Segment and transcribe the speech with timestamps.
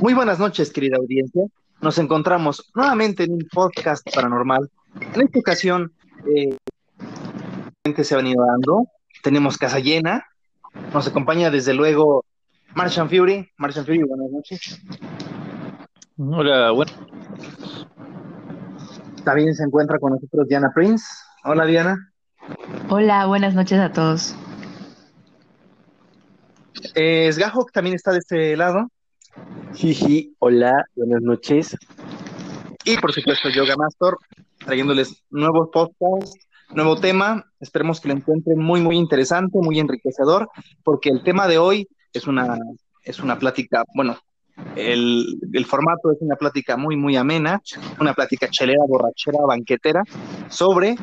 [0.00, 1.44] Muy buenas noches, querida audiencia.
[1.80, 4.70] Nos encontramos nuevamente en un podcast paranormal.
[5.14, 5.92] En esta ocasión,
[6.34, 6.56] eh,
[8.02, 8.88] se ha venido dando.
[9.22, 10.24] Tenemos casa llena.
[10.92, 12.24] Nos acompaña desde luego
[12.74, 13.48] Martian Fury.
[13.56, 14.80] Martian Fury, buenas noches.
[16.18, 16.92] Hola, bueno.
[19.24, 21.04] También se encuentra con nosotros Diana Prince.
[21.44, 22.12] Hola, Diana.
[22.88, 24.34] Hola, buenas noches a todos.
[26.94, 27.30] Eh,
[27.72, 28.90] también está de este lado.
[29.74, 31.76] Jiji, hola, buenas noches.
[32.84, 34.14] Y por supuesto, Yoga Master,
[34.64, 37.44] trayéndoles nuevos podcasts, nuevo tema.
[37.60, 40.48] Esperemos que lo encuentren muy, muy interesante, muy enriquecedor,
[40.82, 42.56] porque el tema de hoy es una,
[43.02, 44.16] es una plática, bueno,
[44.74, 47.60] el, el, formato es una plática muy, muy amena,
[48.00, 50.02] una plática chelera, borrachera, banquetera,
[50.48, 50.96] sobre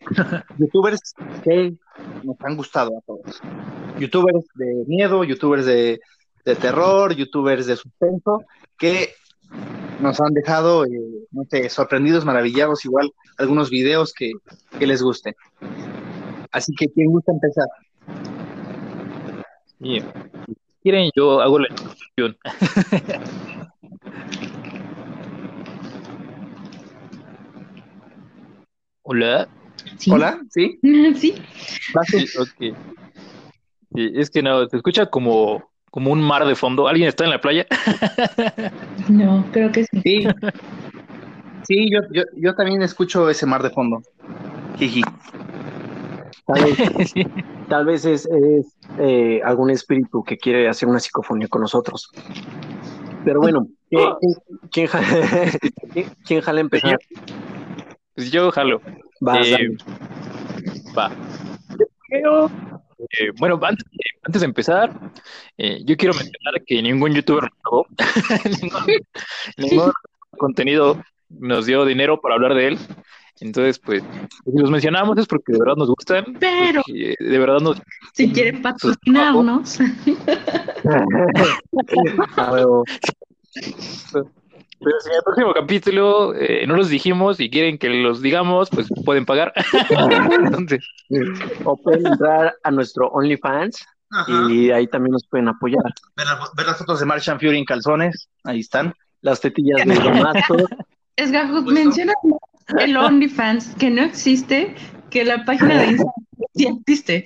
[0.58, 1.14] youtubers
[1.44, 1.74] que
[2.24, 3.40] nos han gustado a todos.
[3.98, 6.00] Youtubers de miedo, youtubers de,
[6.44, 8.44] de terror, youtubers de suspenso,
[8.78, 9.14] que
[10.00, 10.90] nos han dejado, eh,
[11.30, 14.32] no sé, sorprendidos, maravillados, igual algunos videos que,
[14.78, 15.34] que les gusten.
[16.50, 17.66] Así que, ¿quién gusta empezar?
[19.78, 20.04] Bien.
[20.82, 22.36] quieren, yo hago la introducción.
[29.02, 29.48] Hola.
[30.10, 30.78] Hola, ¿sí?
[31.16, 31.34] Sí.
[32.06, 32.74] Sí, okay.
[33.94, 36.88] sí, es que no, se escucha como, como un mar de fondo.
[36.88, 37.66] ¿Alguien está en la playa?
[39.08, 40.00] No, creo que sí.
[40.02, 40.26] Sí,
[41.64, 44.02] sí yo, yo, yo también escucho ese mar de fondo.
[44.78, 45.02] Jiji.
[46.46, 47.26] Tal vez, sí.
[47.68, 52.10] tal vez es, es eh, algún espíritu que quiere hacer una psicofonía con nosotros.
[53.24, 53.66] Pero bueno.
[54.70, 55.06] ¿quién, jala,
[55.92, 56.98] ¿quién, quién jala empezar?
[58.14, 58.80] Pues yo jalo.
[59.20, 59.76] Vas, Eh.
[60.96, 61.10] Va.
[61.78, 62.50] Yo creo,
[63.10, 63.84] eh, bueno, antes,
[64.22, 64.92] antes de empezar,
[65.58, 67.86] eh, yo quiero mencionar que ningún youtuber nos pagó.
[68.60, 69.00] ningún,
[69.56, 69.92] ningún
[70.36, 72.78] contenido nos dio dinero para hablar de él.
[73.40, 74.02] Entonces, pues,
[74.44, 77.82] si los mencionamos es porque de verdad nos gustan, Pero de verdad nos...
[78.12, 79.78] si quieren patrocinarnos.
[84.84, 88.68] Pero si en el próximo capítulo eh, no los dijimos y quieren que los digamos,
[88.70, 89.52] pues pueden pagar.
[90.44, 90.84] Entonces,
[91.64, 93.84] O pueden entrar a nuestro OnlyFans
[94.28, 95.82] y ahí también nos pueden apoyar.
[96.16, 98.92] Ver, la- ver las fotos de Martian Fury en calzones, ahí están.
[99.22, 100.56] Las tetillas de Domasto.
[101.16, 101.72] es Gajo, Pues no.
[101.72, 102.12] menciona
[102.78, 104.74] el OnlyFans, que no existe,
[105.10, 106.14] que la página de Instagram
[106.54, 107.24] sí existe.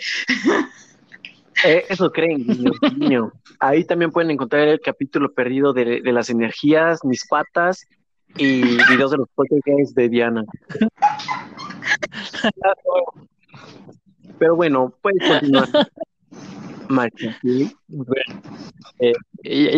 [1.64, 3.32] Eh, eso creen, niño, niño.
[3.60, 7.86] Ahí también pueden encontrar el capítulo perdido de, de las energías, mis patas
[8.36, 10.44] y videos de los podcasts de Diana.
[14.38, 15.68] Pero bueno, puedes continuar.
[17.42, 17.74] ¿sí?
[17.88, 18.42] Bueno,
[18.98, 19.12] eh,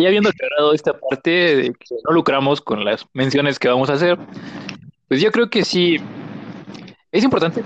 [0.01, 3.93] ya habiendo aclarado esta parte de que no lucramos con las menciones que vamos a
[3.93, 4.17] hacer,
[5.07, 5.97] pues yo creo que sí
[7.11, 7.63] es importante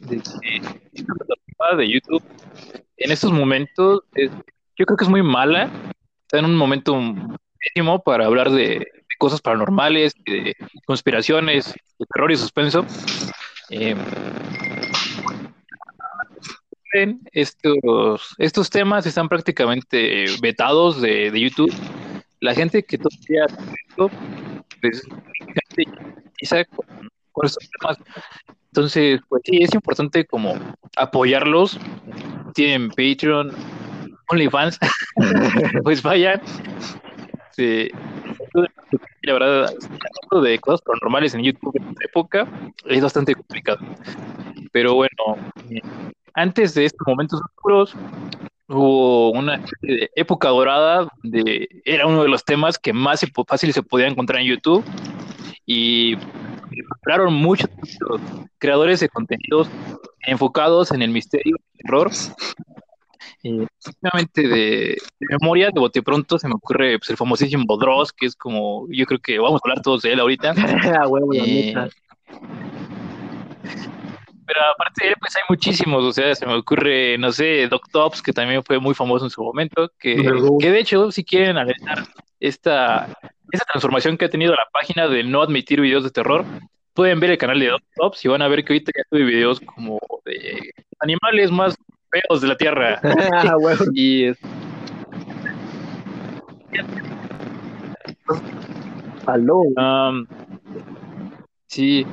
[0.00, 0.22] de
[1.76, 2.22] de YouTube
[2.96, 4.30] en estos momentos es-
[4.78, 5.70] yo creo que es muy mala,
[6.22, 6.98] está en un momento
[7.58, 10.54] pésimo para hablar de, de cosas paranormales, de
[10.86, 12.84] conspiraciones, de terror y suspenso.
[13.70, 13.96] Eh,
[17.32, 21.72] estos, estos temas están prácticamente vetados de, de YouTube.
[22.40, 23.46] La gente que todavía
[24.80, 25.02] pues,
[25.66, 25.84] gente
[26.74, 26.86] con,
[27.32, 27.98] con estos temas.
[28.76, 30.54] Entonces, pues sí, es importante como
[30.96, 31.80] apoyarlos.
[32.52, 33.50] Tienen Patreon,
[34.28, 34.78] OnlyFans,
[35.82, 36.42] pues vayan.
[37.52, 37.88] Sí.
[39.22, 42.46] La verdad, hablando de cosas paranormales en YouTube en esta época
[42.84, 43.78] es bastante complicado.
[44.72, 45.38] Pero bueno,
[46.34, 47.96] antes de estos momentos oscuros,
[48.68, 49.64] hubo una
[50.16, 54.48] época dorada donde era uno de los temas que más fácil se podía encontrar en
[54.48, 54.84] YouTube
[55.66, 56.14] y
[56.70, 57.68] encontraron muchos,
[58.58, 59.68] creadores de contenidos
[60.20, 62.10] enfocados en el misterio, el terror.
[63.42, 68.12] Eh, últimamente de, de memoria, de bote pronto, se me ocurre pues, el famosísimo Dross,
[68.12, 70.54] que es como, yo creo que vamos a hablar todos de él ahorita.
[71.34, 71.74] Eh.
[74.46, 77.88] Pero aparte de él, pues hay muchísimos, o sea, se me ocurre, no sé, Doc
[77.90, 80.16] Tops, que también fue muy famoso en su momento, que,
[80.60, 82.04] que de hecho, si quieren analizar
[82.38, 83.18] esta,
[83.52, 86.44] esta transformación que ha tenido la página de no admitir videos de terror,
[86.94, 89.60] pueden ver el canal de Tops y van a ver que ahorita ya sube videos
[89.60, 91.76] como de animales más
[92.10, 93.00] feos de la Tierra.
[93.42, 93.84] A huevo.
[93.92, 94.38] Y es-
[99.26, 99.58] Aló.
[99.60, 100.26] Um,
[101.66, 102.06] sí.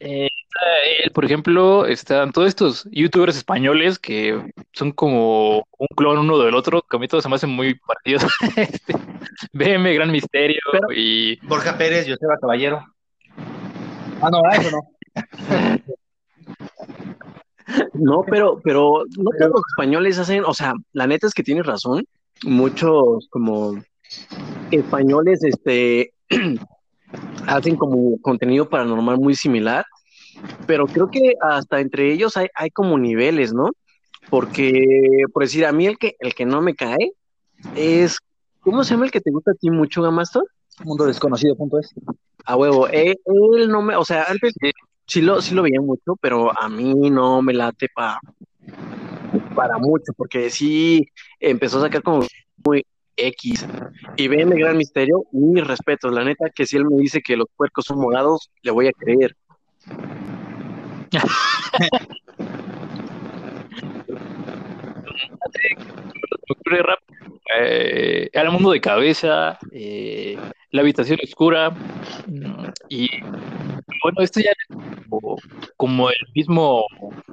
[0.00, 6.18] Eh, está él, por ejemplo, están todos estos youtubers españoles que son como un clon
[6.18, 8.32] uno del otro, que a mí todos se me hacen muy parecidos.
[8.56, 8.94] este,
[9.52, 10.60] BM, Gran Misterio
[10.94, 11.38] y...
[11.46, 12.84] Borja Pérez, Joseba Caballero.
[14.20, 15.84] Ah, no, eso no.
[17.94, 21.64] No, pero, pero no todos los españoles hacen, o sea, la neta es que tienes
[21.64, 22.04] razón.
[22.44, 23.82] Muchos como
[24.70, 26.12] españoles, este,
[27.46, 29.86] hacen como contenido paranormal muy similar,
[30.66, 33.70] pero creo que hasta entre ellos hay, hay como niveles, ¿no?
[34.30, 37.12] Porque, por decir, a mí el que, el que no me cae
[37.76, 38.18] es,
[38.60, 40.44] ¿cómo se llama el que te gusta a ti mucho, Gamastor?
[40.84, 41.92] Mundo desconocido, punto es.
[42.44, 44.54] A huevo, él, él no me, o sea, antes
[45.06, 48.18] sí lo, sí lo veía mucho, pero a mí no me late pa,
[49.54, 51.06] para mucho, porque sí
[51.38, 52.26] empezó a sacar como
[52.64, 52.84] muy
[53.16, 53.66] X.
[54.16, 57.36] Y ven el gran misterio, mis respetos, la neta, que si él me dice que
[57.36, 59.36] los puercos son morados, le voy a creer.
[67.56, 70.36] Eh, al mundo de cabeza, eh,
[70.70, 71.72] la habitación oscura,
[72.88, 73.08] y
[74.02, 74.56] bueno, esto ya es
[75.76, 76.84] como, el mismo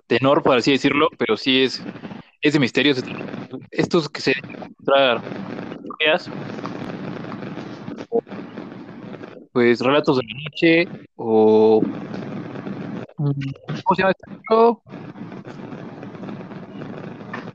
[0.07, 1.83] tenor, por así decirlo, pero sí es,
[2.41, 3.03] es de misterios.
[3.71, 5.21] Estos que se encontrar
[9.51, 11.81] pues relatos de la noche o
[13.21, 14.81] ¿cómo se llama este libro?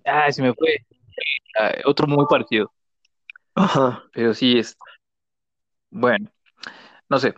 [0.05, 0.85] Ah, se me fue.
[1.59, 2.73] Ah, otro muy parecido.
[3.55, 4.05] Ajá.
[4.13, 4.77] Pero sí es.
[5.91, 6.31] Bueno,
[7.09, 7.35] no sé.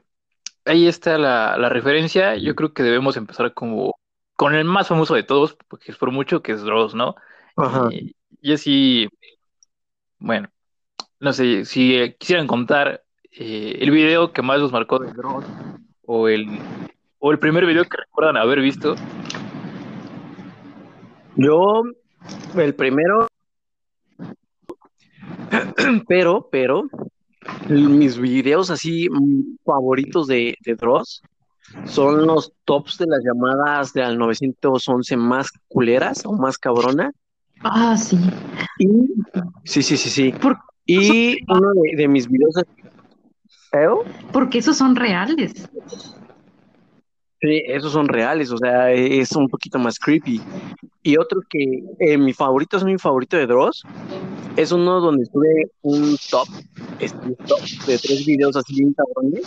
[0.64, 2.36] Ahí está la, la referencia.
[2.36, 3.94] Yo creo que debemos empezar como
[4.36, 7.16] con el más famoso de todos, porque es por mucho que es Dross, ¿no?
[7.56, 7.88] Ajá.
[7.90, 9.08] Y, y así,
[10.18, 10.48] bueno,
[11.20, 15.44] no sé, si quisieran contar eh, el video que más los marcó de Dross
[16.06, 16.46] o el,
[17.18, 18.94] o el primer video que recuerdan haber visto.
[21.36, 21.82] Yo,
[22.56, 23.28] el primero,
[26.08, 26.84] pero, pero,
[27.68, 31.22] mis videos así mm, favoritos de, de Dross
[31.84, 37.12] son los tops de las llamadas de al 911 más culeras o más cabrona.
[37.60, 38.18] Ah, sí.
[38.78, 38.88] Y,
[39.64, 40.34] sí, sí, sí, sí.
[40.86, 42.56] Y uno de, de mis videos.
[43.72, 43.86] ¿Eh?
[44.32, 45.68] Porque esos son reales.
[47.40, 50.40] Sí, esos son reales, o sea, es un poquito más creepy.
[51.04, 53.84] Y otro que eh, mi favorito es mi favorito de Dross,
[54.56, 56.48] es uno donde estuve un top,
[56.98, 59.44] este, top de tres videos así bien cabrones.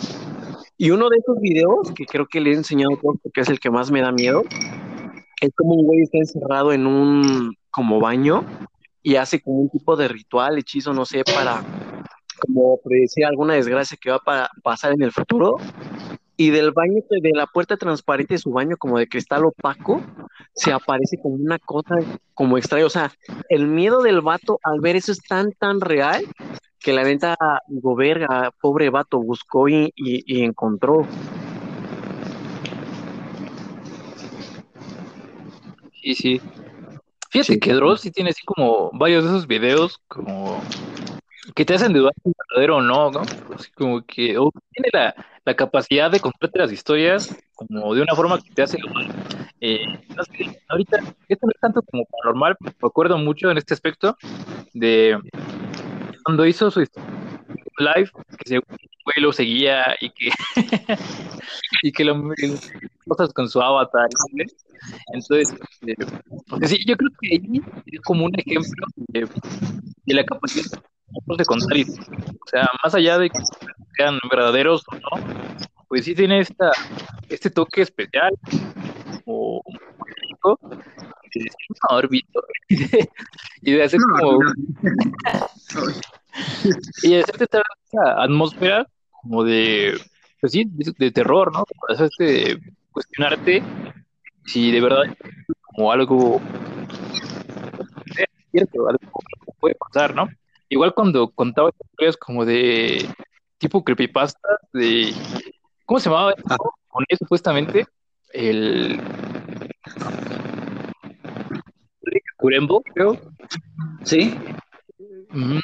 [0.78, 3.50] Y uno de esos videos, que creo que le he enseñado a todos porque es
[3.50, 4.42] el que más me da miedo,
[5.42, 8.42] es como un güey está encerrado en un como baño
[9.02, 11.62] y hace como un tipo de ritual, hechizo, no sé, para
[12.40, 15.58] como predecir alguna desgracia que va a pasar en el futuro
[16.36, 20.02] y del baño, de la puerta transparente de su baño, como de cristal opaco,
[20.54, 21.94] se aparece como una cosa
[22.34, 22.86] como extraña.
[22.86, 23.12] O sea,
[23.48, 26.24] el miedo del vato al ver eso es tan, tan real
[26.80, 27.36] que la neta,
[27.68, 31.06] digo, verga, pobre vato, buscó y, y, y encontró.
[36.00, 36.40] Sí, sí.
[37.30, 37.60] Fíjate Sí.
[37.60, 40.60] que Dross sí tiene así como varios de esos videos como
[41.54, 43.20] que te hacen dudar si es verdadero o no, ¿no?
[43.54, 45.14] Así como que o tiene la,
[45.44, 48.78] la capacidad de contarte las historias como de una forma que te hace
[49.60, 49.84] eh,
[50.16, 50.98] no sé, ahorita
[51.28, 54.16] esto no es tanto como paranormal, me acuerdo mucho en este aspecto
[54.72, 55.18] de
[56.24, 56.80] cuando hizo su
[57.78, 58.60] live, que se
[59.04, 60.30] güey lo seguía y que
[61.82, 62.22] y que lo
[63.06, 64.44] cosas con su avatar, ¿sí?
[65.12, 65.54] Entonces,
[65.86, 65.94] eh,
[66.48, 69.28] porque sí, yo creo que ahí es como un ejemplo de,
[70.06, 70.82] de la capacidad
[71.38, 72.08] de contar historias.
[72.10, 73.38] O sea, más allá de que
[73.96, 75.56] sean verdaderos o no,
[75.88, 76.70] pues sí tiene esta,
[77.28, 78.32] este toque especial
[79.26, 79.62] o
[79.98, 80.58] mágico
[81.34, 84.38] de decir, no, Orbito, y de hacer como
[87.02, 89.98] y hacerte esta atmósfera como de
[90.40, 91.64] pues sí, de, de terror, ¿no?
[91.88, 92.58] Hacerte
[92.90, 93.62] cuestionarte
[94.46, 95.02] si de verdad
[95.62, 96.40] como algo
[98.50, 99.00] cierto, algo
[99.60, 100.28] puede pasar, ¿no?
[100.68, 103.08] Igual cuando contaba historias como de
[103.58, 105.12] tipo creepypasta de
[105.86, 106.34] ¿cómo se llamaba?
[106.48, 106.56] Ah.
[106.88, 107.86] Con él supuestamente
[108.32, 109.00] el
[112.36, 113.16] Curembo, creo.
[114.02, 114.34] ¿Sí?
[115.30, 115.60] Ujú.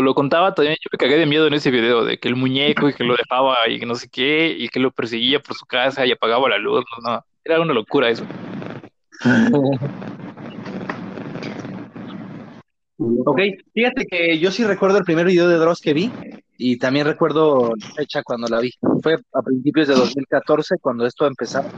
[0.00, 2.88] Lo contaba también yo me cagué de miedo en ese video de que el muñeco
[2.88, 5.66] y que lo dejaba y que no sé qué y que lo perseguía por su
[5.66, 8.24] casa y apagaba la luz, no, no, era una locura eso.
[12.96, 13.40] Ok,
[13.72, 16.12] fíjate que yo sí recuerdo el primer video de Dross que vi
[16.56, 18.70] y también recuerdo la fecha cuando la vi.
[19.02, 21.68] Fue a principios de 2014 cuando esto empezaba.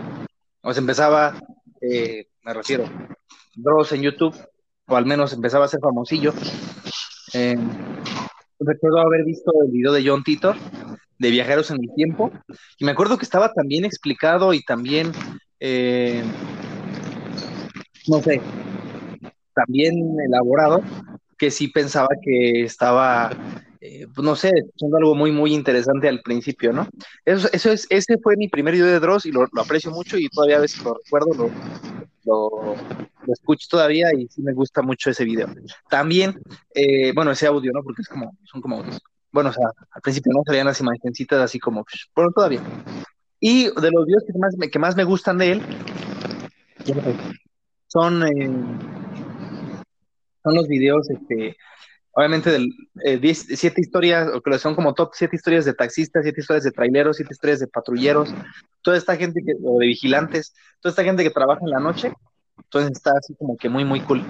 [0.61, 1.41] O sea, empezaba,
[1.81, 2.85] eh, me refiero,
[3.55, 4.37] Dross en YouTube
[4.87, 6.35] o al menos empezaba a ser famosillo.
[7.35, 7.57] Eh,
[8.61, 10.57] recuerdo haber visto el video de John Titor
[11.19, 12.31] de Viajeros en el Tiempo,
[12.79, 15.13] y me acuerdo que estaba también explicado y también,
[15.61, 16.23] eh,
[18.07, 18.41] no sé,
[19.55, 19.95] también
[20.27, 20.83] elaborado,
[21.39, 23.31] que sí pensaba que estaba,
[23.81, 26.87] eh, pues no sé, siendo algo muy, muy interesante al principio, ¿no?
[27.25, 30.19] Eso, eso es, ese fue mi primer video de Dross y lo, lo aprecio mucho
[30.19, 31.51] y todavía a veces lo recuerdo, lo,
[32.27, 32.75] lo,
[33.29, 35.49] escucho todavía y sí me gusta mucho ese video.
[35.89, 36.41] También,
[36.75, 37.83] eh, bueno, ese audio, ¿no?
[37.83, 39.01] Porque es como, son como audios.
[39.33, 42.61] Bueno, o sea, al principio no salían las imagencitas así como, bueno, todavía.
[43.41, 45.63] Y de los videos que más me, que más me gustan de él
[47.89, 48.51] son, eh,
[50.43, 51.57] son los videos, este,
[52.17, 52.73] obviamente, del,
[53.05, 56.65] eh, diez- siete historias, o que son como top siete historias de taxistas, siete historias
[56.65, 58.35] de traileros, siete historias de patrulleros,
[58.81, 62.11] toda esta gente que, o de vigilantes, toda esta gente que trabaja en la noche,
[62.57, 64.25] entonces está así como que muy, muy cool.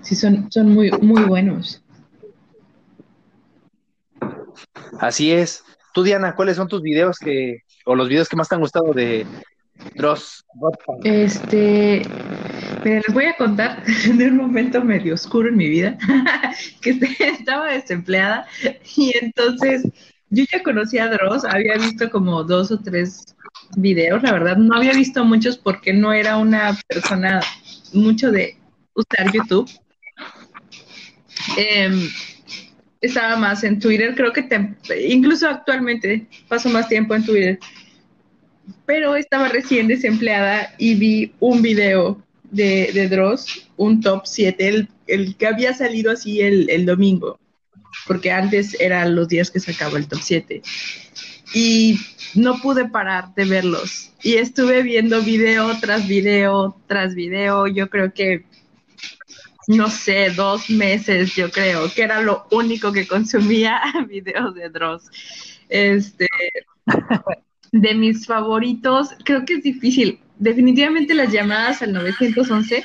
[0.00, 1.82] Sí, son, son muy, muy buenos.
[5.00, 5.64] Así es.
[5.92, 8.94] Tú, Diana, ¿cuáles son tus videos que, o los videos que más te han gustado
[8.94, 9.26] de
[9.96, 10.44] Dross?
[11.04, 12.02] Este,
[12.84, 15.96] mira, les voy a contar de un momento medio oscuro en mi vida,
[16.80, 18.46] que estaba desempleada
[18.96, 19.84] y entonces
[20.30, 23.36] yo ya conocía a Dross, había visto como dos o tres
[23.76, 27.40] videos, la verdad, no había visto muchos porque no era una persona
[27.92, 28.56] mucho de
[28.94, 29.70] usar YouTube.
[31.56, 32.08] Em,
[33.00, 34.48] estaba más en Twitter, creo que
[35.06, 37.58] incluso actualmente paso más tiempo en Twitter
[38.86, 44.88] pero estaba recién desempleada y vi un video de, de Dross, un top 7, el,
[45.06, 47.40] el que había salido así el, el domingo,
[48.06, 50.62] porque antes eran los días que sacaba el top 7.
[51.54, 51.98] Y
[52.34, 54.12] no pude parar de verlos.
[54.22, 57.66] Y estuve viendo video tras video tras video.
[57.66, 58.44] Yo creo que,
[59.66, 65.10] no sé, dos meses, yo creo, que era lo único que consumía videos de Dross.
[65.68, 66.26] Este,
[67.72, 70.20] de mis favoritos, creo que es difícil.
[70.42, 72.84] Definitivamente las llamadas al 911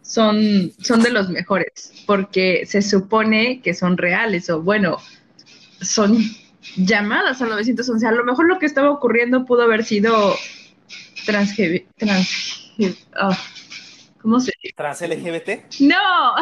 [0.00, 4.96] son, son de los mejores, porque se supone que son reales, o bueno,
[5.82, 6.16] son
[6.76, 8.06] llamadas al 911.
[8.06, 10.34] A lo mejor lo que estaba ocurriendo pudo haber sido
[11.26, 12.72] transge- trans,
[13.16, 13.38] ah,
[14.22, 14.74] ¿cómo se dice?
[14.74, 15.50] Trans LGBT.
[15.80, 16.34] No,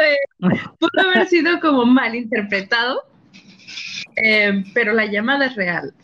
[0.00, 0.16] Eh,
[0.80, 3.02] pudo haber sido como mal interpretado,
[4.16, 5.94] eh, pero la llamada es real.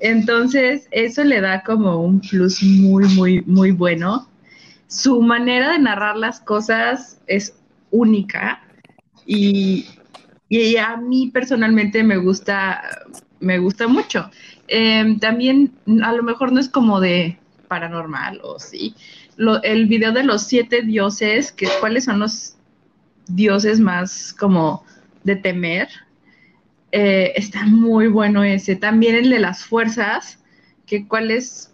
[0.00, 4.28] Entonces, eso le da como un plus muy, muy, muy bueno.
[4.88, 7.54] Su manera de narrar las cosas es
[7.90, 8.62] única
[9.26, 9.86] y,
[10.48, 12.82] y a mí personalmente me gusta,
[13.40, 14.30] me gusta mucho.
[14.68, 17.38] Eh, también a lo mejor no es como de
[17.68, 18.94] paranormal o sí.
[19.36, 22.56] Lo- el video de los siete dioses, que cuáles son los
[23.28, 24.84] dioses más como
[25.24, 25.88] de temer,
[26.92, 28.76] eh, está muy bueno ese.
[28.76, 30.42] También el de las fuerzas,
[30.86, 31.72] que cuáles,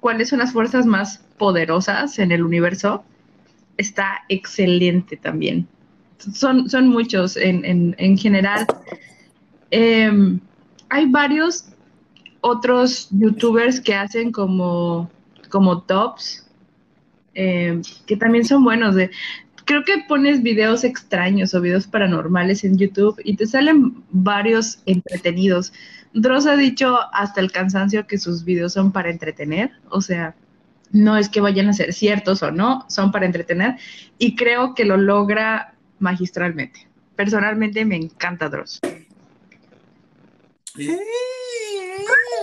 [0.00, 3.04] cuáles son las fuerzas más poderosas en el universo,
[3.76, 5.66] está excelente también.
[6.32, 8.66] Son, son muchos en, en- en general.
[9.70, 10.40] Em,
[10.88, 11.66] hay varios
[12.40, 15.10] otros youtubers que hacen como,
[15.50, 16.46] como tops,
[17.34, 18.94] em, que también son buenos.
[18.94, 19.10] De,
[19.66, 25.72] creo que pones videos extraños o videos paranormales en YouTube y te salen varios entretenidos.
[26.14, 30.34] Dross ha dicho hasta el cansancio que sus videos son para entretener, o sea,
[30.92, 33.76] no es que vayan a ser ciertos o no, son para entretener
[34.18, 36.86] y creo que lo logra magistralmente.
[37.16, 38.80] Personalmente me encanta Dross.
[40.76, 40.90] Sí.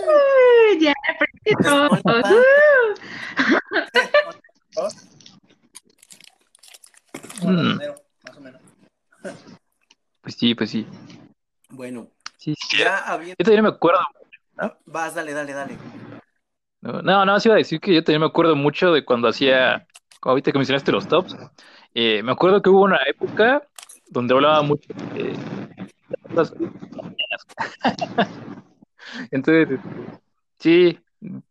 [0.06, 1.88] ¡Uy, ya, preciso!
[7.44, 7.78] Como Mm.
[8.24, 8.60] más o menos.
[10.22, 10.86] Pues sí, pues sí.
[11.68, 12.08] Bueno,
[12.38, 12.78] Sí, sí.
[12.78, 13.34] ya había.
[13.38, 14.00] Yo también me acuerdo.
[14.86, 15.76] Vas, dale, dale, dale.
[16.80, 19.28] No, no, no, sí iba a decir que yo también me acuerdo mucho de cuando
[19.28, 19.86] hacía,
[20.22, 21.36] ahorita que mencionaste los tops,
[21.94, 23.62] eh, me acuerdo que hubo una época
[24.08, 25.34] donde hablaba mucho de
[26.34, 26.52] las.
[29.30, 29.88] Entonces, este,
[30.58, 30.98] sí,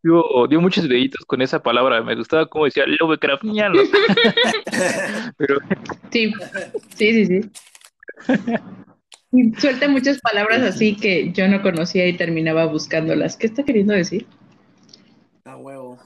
[0.03, 3.80] dio, dio muchos deditos con esa palabra, me gustaba cómo decía Lovecraftiano,
[5.38, 5.58] pero
[6.12, 6.32] Sí,
[6.96, 7.42] sí, sí, sí.
[9.32, 13.36] Y Suelta muchas palabras así que yo no conocía y terminaba buscándolas.
[13.36, 14.27] ¿Qué está queriendo decir?
[15.46, 16.00] A huevo.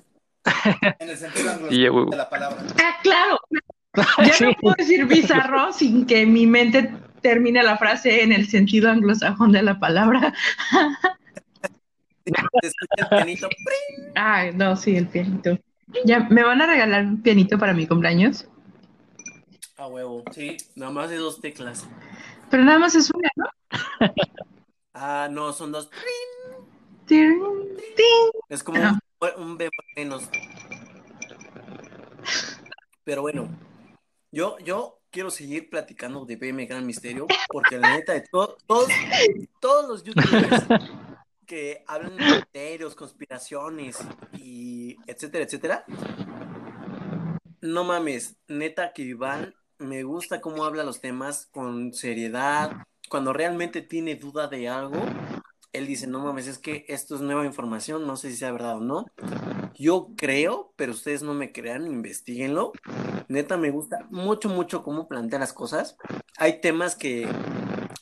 [0.99, 1.99] En el sentido Sí, huevo.
[2.03, 2.63] anglosajón de la palabra.
[2.81, 3.37] Ah, claro.
[4.25, 4.43] Ya Sí.
[4.45, 6.89] no puedo decir bizarro sin que mi mente
[7.21, 10.33] termine la frase en el sentido anglosajón de la palabra.
[12.61, 13.47] Se escucha el pianito.
[13.49, 14.11] ¡pring!
[14.15, 15.57] Ay, no, sí, el pianito.
[16.05, 18.47] Ya, ¿me van a regalar un pianito para mi cumpleaños?
[19.77, 20.23] A huevo.
[20.31, 21.87] Sí, nada más de dos teclas.
[22.49, 23.45] Pero nada más es una, ¿no?
[24.99, 25.91] Ah, no, son dos.
[28.49, 28.99] Es como un,
[29.37, 30.27] un bebé menos.
[33.03, 33.47] Pero bueno,
[34.31, 38.89] yo, yo quiero seguir platicando de BM Gran Misterio, porque la neta de to- todos,
[39.61, 40.65] todos los youtubers
[41.47, 43.97] que hablan de misterios, conspiraciones
[44.33, 45.85] y etcétera, etcétera,
[47.61, 52.71] no mames, neta que Iván me gusta cómo habla los temas con seriedad,
[53.09, 54.99] cuando realmente tiene duda de algo,
[55.73, 58.77] él dice, no mames, es que esto es nueva información, no sé si sea verdad
[58.77, 59.05] o no.
[59.75, 62.71] Yo creo, pero ustedes no me crean, investiguenlo.
[63.27, 65.97] Neta, me gusta mucho, mucho cómo plantea las cosas.
[66.37, 67.27] Hay temas que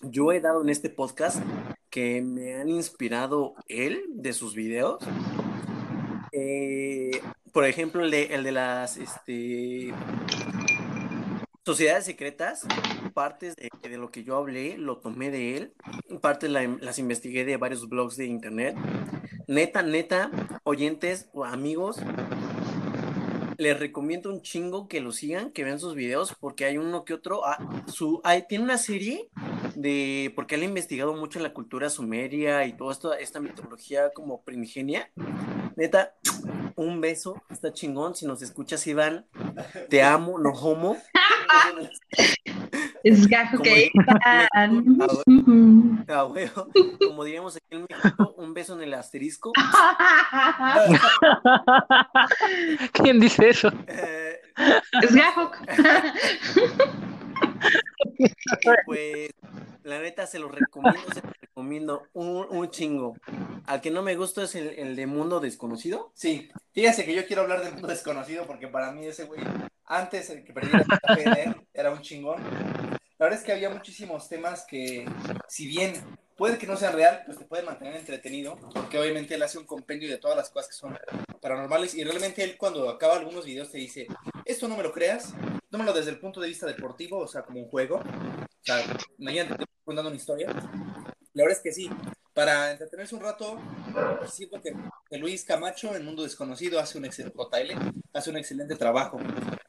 [0.01, 1.41] yo he dado en este podcast
[1.95, 5.01] que me han inspirado él de sus videos.
[6.33, 7.21] Eh,
[7.53, 9.93] por ejemplo, el de, el de las este,
[11.65, 12.67] sociedades secretas,
[13.13, 15.73] partes de, de lo que yo hablé, lo tomé de él,
[16.21, 18.75] partes la- las investigué de varios blogs de internet.
[19.47, 20.31] Neta, neta,
[20.65, 22.01] oyentes o amigos,
[23.57, 27.13] les recomiendo un chingo que lo sigan, que vean sus videos, porque hay uno que
[27.13, 27.45] otro.
[27.45, 29.29] ah, su, hay- tiene una serie
[29.75, 30.31] de.
[30.35, 35.09] Porque él ha investigado mucho la cultura sumeria y toda esta, esta mitología como primigenia.
[35.75, 36.15] Neta,
[36.75, 38.15] un beso, está chingón.
[38.15, 39.25] Si nos escuchas, Iván,
[39.89, 40.97] te amo, no homo.
[43.03, 43.91] Es gajo que
[46.07, 46.67] huevo.
[47.05, 49.51] Como diríamos aquí en México, un beso en el asterisco.
[52.93, 53.71] ¿Quién dice eso?
[53.87, 54.39] Eh,
[55.03, 55.51] Es gajo.
[58.85, 59.31] Pues,
[59.85, 63.15] la neta, se los recomiendo, se los recomiendo un, chingo.
[63.65, 66.11] Al que no me gusta es el, de Mundo Desconocido.
[66.15, 69.41] Sí, fíjese que yo quiero hablar del mundo desconocido porque para mí ese güey,
[69.85, 71.13] antes el que perdiera la
[71.43, 72.41] él, era un chingón.
[73.17, 75.05] La verdad es que había muchísimos temas que,
[75.47, 75.93] si bien
[76.35, 79.65] puede que no sean real, pues te pueden mantener entretenido, porque obviamente él hace un
[79.65, 80.97] compendio de todas las cosas que son
[81.41, 84.07] paranormales y realmente él cuando acaba algunos videos te dice,
[84.45, 85.33] esto no me lo creas,
[85.75, 87.97] tómalo desde el punto de vista deportivo, o sea, como un juego.
[87.97, 88.81] O sea,
[89.17, 90.47] imagínate, te estoy contando una historia.
[91.33, 91.89] La verdad es que sí,
[92.33, 93.59] para entretenerse un rato,
[94.31, 94.73] siento que,
[95.17, 97.37] Luis Camacho en Mundo Desconocido hace un excelente,
[98.13, 99.19] hace un excelente trabajo.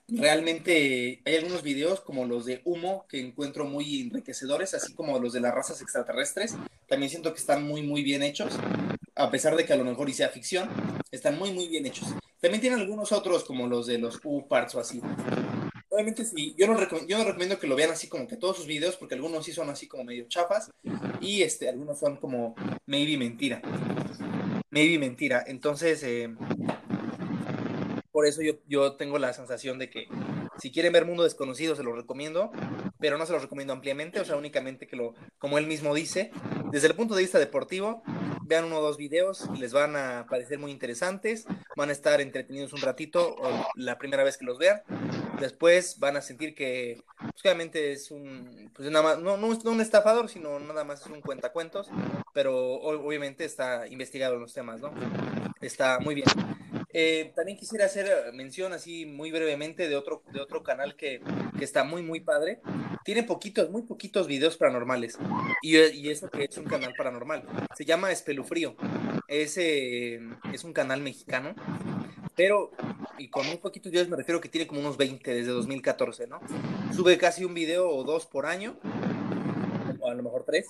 [0.06, 5.32] Realmente hay algunos videos como los de Humo que encuentro muy enriquecedores, así como los
[5.32, 6.54] de las razas extraterrestres.
[6.86, 8.56] También siento que están muy, muy bien hechos,
[9.16, 10.70] a pesar de que a lo mejor y sea ficción,
[11.10, 12.06] están muy, muy bien hechos.
[12.40, 15.02] También tienen algunos otros como los de los U-Parts o así.
[15.96, 18.66] Obviamente sí, yo no, yo no recomiendo que lo vean así como que todos sus
[18.66, 20.70] videos, porque algunos sí son así como medio chafas
[21.22, 22.54] y este, algunos son como
[22.84, 23.62] maybe mentira.
[24.68, 25.42] Maybe mentira.
[25.46, 26.28] Entonces, eh,
[28.12, 30.06] por eso yo, yo tengo la sensación de que
[30.58, 32.50] si quieren ver Mundo Desconocido se lo recomiendo,
[32.98, 36.30] pero no se lo recomiendo ampliamente, o sea, únicamente que lo, como él mismo dice,
[36.72, 38.02] desde el punto de vista deportivo,
[38.42, 42.72] vean uno o dos videos, les van a parecer muy interesantes, van a estar entretenidos
[42.72, 44.82] un ratito o la primera vez que los vean,
[45.40, 49.80] después van a sentir que pues, es un, pues nada más, no, no, no un
[49.80, 51.88] estafador, sino nada más es un cuentacuentos,
[52.32, 54.92] pero obviamente está investigado en los temas, ¿no?
[55.60, 56.28] Está muy bien.
[56.92, 61.20] Eh, también quisiera hacer mención así muy brevemente de otro, de otro canal que,
[61.58, 62.60] que está muy, muy padre.
[63.04, 65.18] Tiene poquitos, muy poquitos videos paranormales.
[65.62, 67.44] Y, y eso que es un canal paranormal.
[67.76, 68.76] Se llama Espelufrío.
[69.28, 70.20] Es, eh,
[70.52, 71.54] es un canal mexicano.
[72.34, 72.70] Pero,
[73.18, 76.40] y con muy poquitos videos me refiero que tiene como unos 20 desde 2014, ¿no?
[76.94, 78.76] Sube casi un video o dos por año.
[80.00, 80.68] O a lo mejor tres.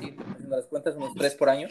[0.00, 1.68] Sí, haciendo las cuentas, unos tres por año.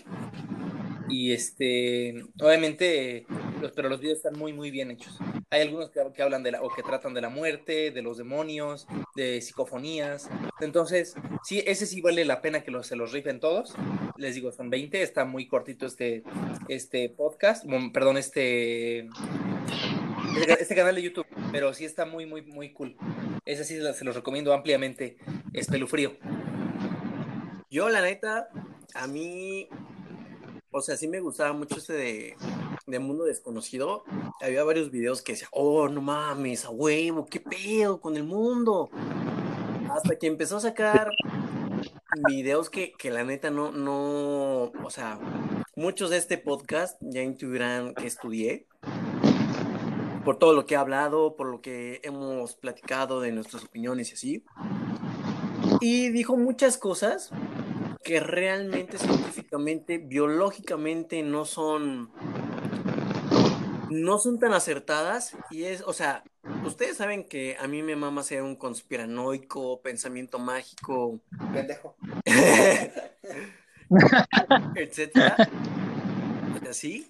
[1.10, 3.26] Y este, obviamente,
[3.62, 5.18] los, pero los videos están muy, muy bien hechos.
[5.50, 8.18] Hay algunos que, que hablan de la, o que tratan de la muerte, de los
[8.18, 10.30] demonios, de psicofonías.
[10.60, 13.74] Entonces, sí, ese sí vale la pena que los, se los rifen todos.
[14.18, 16.24] Les digo, son 20, está muy cortito este,
[16.68, 19.08] este podcast, perdón, este,
[20.42, 22.96] este, este canal de YouTube, pero sí está muy, muy, muy cool.
[23.46, 25.18] Ese sí se los recomiendo ampliamente,
[25.54, 26.18] Espelufrío.
[27.70, 28.50] Yo, la neta,
[28.94, 29.68] a mí,
[30.72, 32.36] o sea, sí me gustaba mucho ese de,
[32.86, 34.04] de Mundo Desconocido.
[34.42, 38.90] Había varios videos que decía, oh, no mames, a huevo, qué pedo con el mundo.
[39.92, 41.12] Hasta que empezó a sacar
[42.28, 45.20] videos que, que la neta no, no, o sea,
[45.76, 48.68] muchos de este podcast ya intuirán que estudié.
[50.28, 54.14] Por todo lo que he hablado, por lo que hemos platicado de nuestras opiniones y
[54.16, 54.44] así.
[55.80, 57.32] Y dijo muchas cosas
[58.04, 62.12] que realmente científicamente, biológicamente no son
[63.90, 66.26] no son tan acertadas y es, o sea,
[66.66, 71.22] ustedes saben que a mí me mama ser un conspiranoico, pensamiento mágico,
[71.54, 71.96] Pendejo.
[74.76, 75.38] etcétera.
[76.70, 77.10] Así,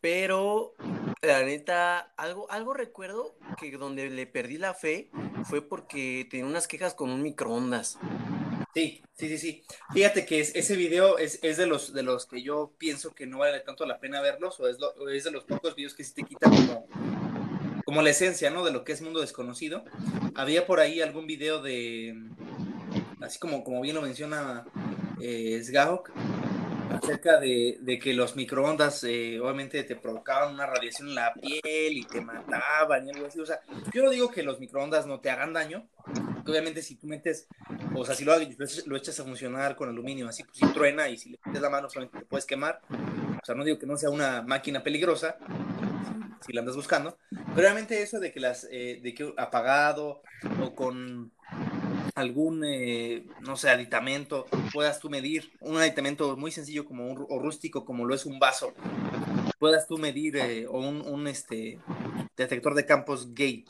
[0.00, 0.74] pero
[1.22, 5.10] la neta, algo, algo recuerdo que donde le perdí la fe
[5.44, 7.98] fue porque tenía unas quejas con un microondas.
[8.74, 9.64] Sí, sí, sí, sí.
[9.92, 13.26] Fíjate que es- ese video es, es de los de los que yo pienso que
[13.26, 14.78] no vale tanto la pena verlos, o es,
[15.24, 16.86] de los pocos videos que sí te quitan como,
[17.84, 18.64] como la esencia, ¿no?
[18.64, 19.84] De lo que es mundo desconocido.
[20.34, 22.14] Había por ahí algún video de,
[23.20, 24.66] así como, como bien lo menciona
[25.20, 25.62] eh,
[26.90, 32.04] acerca de, que los microondas eh, obviamente te provocaban una radiación en la piel y
[32.04, 33.40] te mataban y algo así.
[33.40, 33.60] O sea,
[33.92, 35.88] yo no digo que los microondas no te hagan daño,
[36.46, 37.48] obviamente si tú metes,
[37.94, 38.34] o sea, si lo,
[38.86, 41.70] lo echas a funcionar con aluminio, así pues si truena y si le metes la
[41.70, 42.80] mano solamente te puedes quemar.
[42.90, 45.36] O sea, no digo que no sea una máquina peligrosa,
[46.40, 50.22] si, si la andas buscando, pero realmente eso de que las, eh, de que apagado
[50.62, 51.32] o con
[52.14, 57.38] algún, eh, no sé, aditamento, puedas tú medir, un aditamento muy sencillo como un, o
[57.38, 58.72] rústico como lo es un vaso,
[59.58, 61.78] puedas tú medir, eh, o un, un, este,
[62.36, 63.64] detector de campos gauge,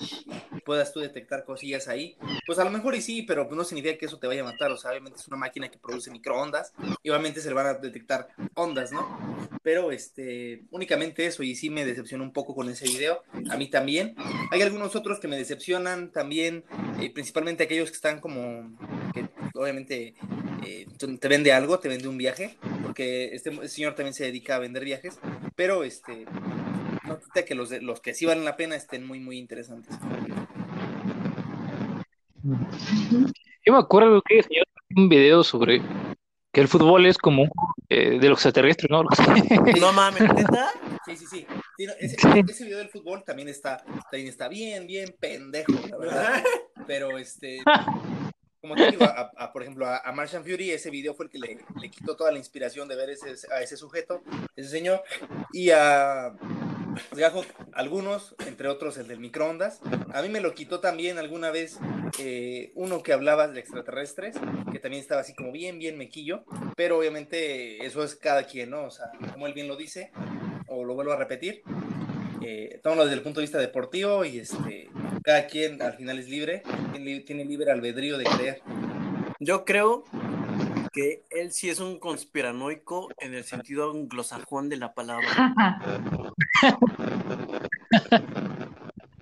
[0.64, 4.06] puedas tú detectar cosillas ahí, pues a lo mejor y sí, pero no significa que
[4.06, 7.10] eso te vaya a matar, o sea, obviamente es una máquina que produce microondas y
[7.10, 9.48] obviamente se le van a detectar ondas, ¿no?
[9.62, 13.68] Pero este, únicamente eso y sí me decepcionó un poco con ese video, a mí
[13.68, 14.14] también.
[14.50, 16.64] Hay algunos otros que me decepcionan también,
[17.00, 18.76] eh, principalmente aquellos que están como,
[19.14, 20.14] que obviamente
[20.66, 20.86] eh,
[21.20, 24.84] te vende algo, te vende un viaje, porque este señor también se dedica a vender
[24.84, 25.18] viajes,
[25.56, 26.26] pero este,
[27.46, 29.96] que los, los que sí valen la pena estén muy, muy interesantes.
[33.64, 35.82] Yo me acuerdo que señor un video sobre
[36.52, 37.44] que el fútbol es como
[37.88, 39.02] eh, de los extraterrestres, ¿no?
[39.80, 40.70] no mames, ¿neta?
[41.06, 41.46] Sí, sí, sí.
[41.78, 45.96] sí no, ese, ese, video del fútbol también está, también está bien, bien pendejo, la
[45.96, 46.44] verdad.
[46.86, 47.60] Pero este,
[48.60, 51.30] como te digo, a, a, por ejemplo, a, a, Martian Fury, ese video fue el
[51.30, 54.22] que le, le, quitó toda la inspiración de ver ese, a ese sujeto,
[54.56, 55.02] ese señor,
[55.52, 56.34] y a
[57.72, 59.80] algunos, entre otros el del microondas.
[60.12, 61.78] A mí me lo quitó también alguna vez
[62.18, 64.36] eh, uno que hablaba de extraterrestres,
[64.72, 66.44] que también estaba así como bien, bien mequillo,
[66.76, 68.84] pero obviamente eso es cada quien, ¿no?
[68.84, 70.10] O sea, como él bien lo dice,
[70.66, 71.62] o lo vuelvo a repetir,
[72.50, 74.88] eh, tómalo desde el punto de vista deportivo y este,
[75.22, 78.62] cada quien al final es libre, tiene, tiene libre albedrío de creer.
[79.38, 80.04] Yo creo
[80.90, 85.28] que él sí es un conspiranoico en el sentido anglosajón de la palabra.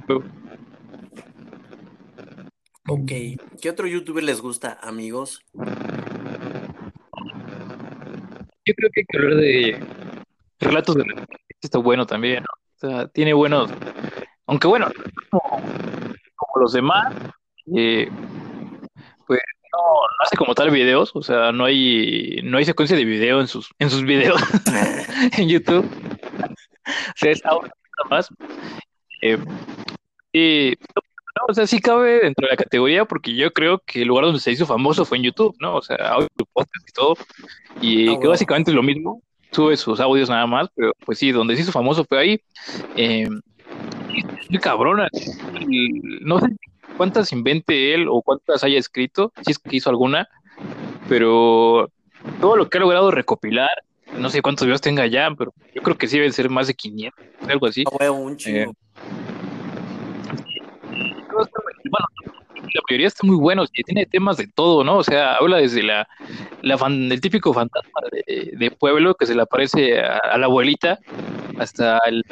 [2.88, 3.12] ok,
[3.60, 5.40] ¿qué otro youtuber les gusta, amigos?
[8.64, 9.84] Yo creo que hay que hablar de
[10.60, 11.02] relatos de
[11.60, 12.55] está bueno también, ¿no?
[12.76, 13.70] O sea, tiene buenos,
[14.46, 14.88] aunque bueno,
[15.30, 15.62] como,
[16.36, 17.14] como los demás,
[17.74, 18.08] eh,
[19.26, 19.40] pues
[19.72, 23.40] no, no hace como tal videos, o sea, no hay, no hay secuencia de video
[23.40, 24.40] en sus, en sus videos
[25.38, 25.86] en YouTube.
[26.86, 27.62] O sea, es audio
[27.98, 28.28] nada más.
[29.22, 29.38] Eh,
[30.32, 34.08] y no, o sea, sí cabe dentro de la categoría porque yo creo que el
[34.08, 35.76] lugar donde se hizo famoso fue en YouTube, ¿no?
[35.76, 37.16] O sea, audio, podcast y todo.
[37.80, 38.30] Y Ah, que bueno.
[38.30, 39.22] básicamente es lo mismo.
[39.50, 42.40] Sube sus audios nada más, pero pues sí, donde se hizo famoso fue ahí.
[42.96, 43.28] Eh,
[44.50, 45.08] muy cabrona.
[46.20, 46.46] No sé
[46.96, 50.28] cuántas invente él o cuántas haya escrito, si es que hizo alguna,
[51.08, 51.90] pero
[52.40, 53.70] todo lo que ha logrado recopilar,
[54.18, 56.74] no sé cuántos videos tenga ya, pero yo creo que sí deben ser más de
[56.74, 57.84] 500, algo así.
[58.00, 58.58] Ah, un chingo.
[58.58, 58.74] Eh,
[61.32, 62.35] Bueno,
[62.74, 64.98] la mayoría está muy buenos y tiene temas de todo, ¿no?
[64.98, 66.08] O sea, habla desde la,
[66.62, 70.98] el típico fantasma de, pueblo que se le aparece a, la abuelita
[71.58, 72.22] hasta el,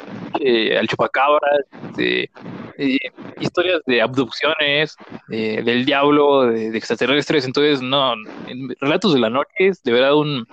[0.40, 1.64] eh, al chupacabras,
[1.96, 2.30] de,
[2.78, 2.98] eh,
[3.40, 4.96] historias de abducciones,
[5.30, 7.44] eh, del diablo, de, extraterrestres.
[7.44, 8.14] Entonces, no,
[8.46, 10.46] en Relatos de la Noche es de verdad un,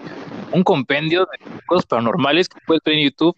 [0.52, 3.36] un compendio de cosas paranormales que puedes ver en YouTube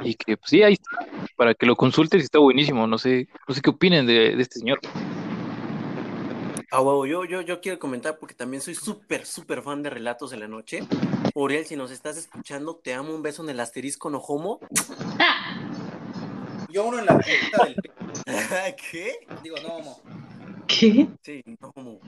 [0.00, 2.86] y que, pues sí, ahí está, para que lo consultes está buenísimo.
[2.86, 4.80] No sé, no sé qué opinen de este señor.
[6.70, 10.30] A huevo, yo, yo, yo quiero comentar porque también soy súper, súper fan de Relatos
[10.30, 10.80] de la Noche.
[11.34, 14.60] Uriel, si nos estás escuchando, te amo un beso en el asterisco no homo.
[16.68, 19.26] Yo uno en la puntita del ¿Qué?
[19.42, 20.02] Digo, no, homo.
[20.66, 21.08] ¿Qué?
[21.22, 22.00] Sí, no homo.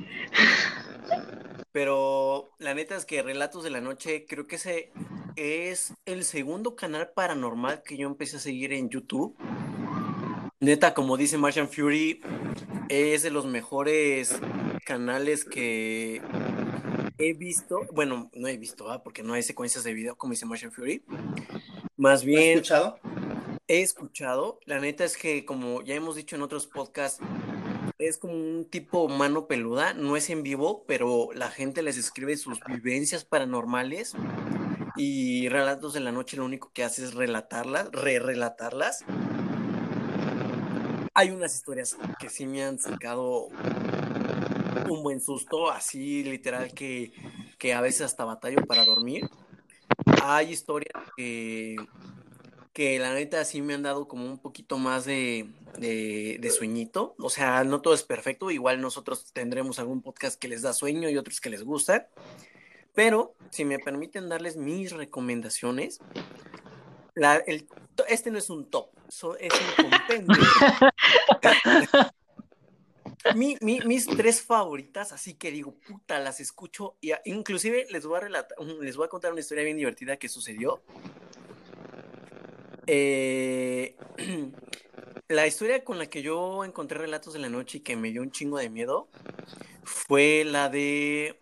[1.73, 4.93] Pero la neta es que Relatos de la Noche, creo que ese
[5.37, 9.35] es el segundo canal paranormal que yo empecé a seguir en YouTube.
[10.63, 12.21] Neta, como dice Martian Fury,
[12.91, 14.39] es de los mejores
[14.85, 16.21] canales que
[17.17, 19.03] he visto, bueno, no he visto, ¿ah?
[19.03, 21.03] porque no hay secuencias de video como dice Martian Fury.
[21.97, 22.99] Más ¿Has bien, escuchado?
[23.69, 24.59] he escuchado.
[24.67, 27.21] La neta es que, como ya hemos dicho en otros podcasts,
[27.99, 29.95] es como un tipo mano peluda.
[29.95, 34.15] No es en vivo, pero la gente les escribe sus vivencias paranormales.
[34.97, 39.05] Y Relatos de la Noche lo único que hace es relatarlas, re-relatarlas.
[41.21, 43.49] Hay unas historias que sí me han sacado
[44.89, 47.13] un buen susto, así literal que,
[47.59, 49.29] que a veces hasta batallo para dormir.
[50.23, 51.77] Hay historias que,
[52.73, 57.15] que la neta sí me han dado como un poquito más de, de, de sueñito.
[57.19, 58.51] O sea, no todo es perfecto.
[58.51, 62.09] Igual nosotros tendremos algún podcast que les da sueño y otros que les gusta.
[62.95, 66.01] Pero si me permiten darles mis recomendaciones,
[67.21, 67.69] la- el-
[68.09, 70.35] este no es un top, so- es un compendio.
[73.37, 76.97] Mi- mi- mis tres favoritas, así que digo, puta, las escucho.
[77.03, 80.17] Y a- inclusive les voy a relatar, les voy a contar una historia bien divertida
[80.17, 80.81] que sucedió.
[82.87, 83.95] Eh,
[85.29, 88.23] la historia con la que yo encontré relatos de la noche y que me dio
[88.23, 89.09] un chingo de miedo
[89.85, 91.39] fue la de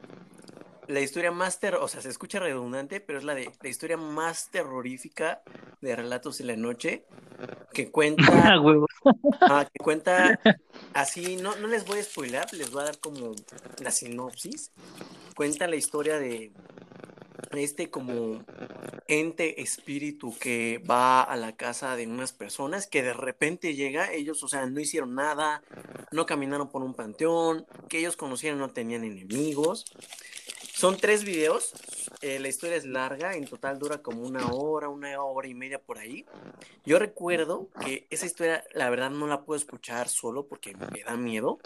[0.88, 3.96] la historia más terror, o sea, se escucha redundante, pero es la de la historia
[3.96, 5.42] más terrorífica
[5.80, 7.04] de relatos de la noche
[7.72, 8.22] que cuenta
[9.40, 10.40] Ah, que cuenta
[10.94, 13.34] así, no, no les voy a spoiler, les voy a dar como
[13.82, 14.72] la sinopsis.
[15.34, 16.50] Cuenta la historia de
[17.52, 18.44] este como
[19.06, 24.42] ente espíritu que va a la casa de unas personas que de repente llega, ellos,
[24.42, 25.62] o sea, no hicieron nada,
[26.12, 29.86] no caminaron por un panteón, que ellos conocieron no tenían enemigos.
[30.78, 31.72] Son tres videos,
[32.20, 35.80] eh, la historia es larga, en total dura como una hora, una hora y media
[35.80, 36.24] por ahí.
[36.86, 41.16] Yo recuerdo que esa historia, la verdad, no la puedo escuchar solo porque me da
[41.16, 41.58] miedo.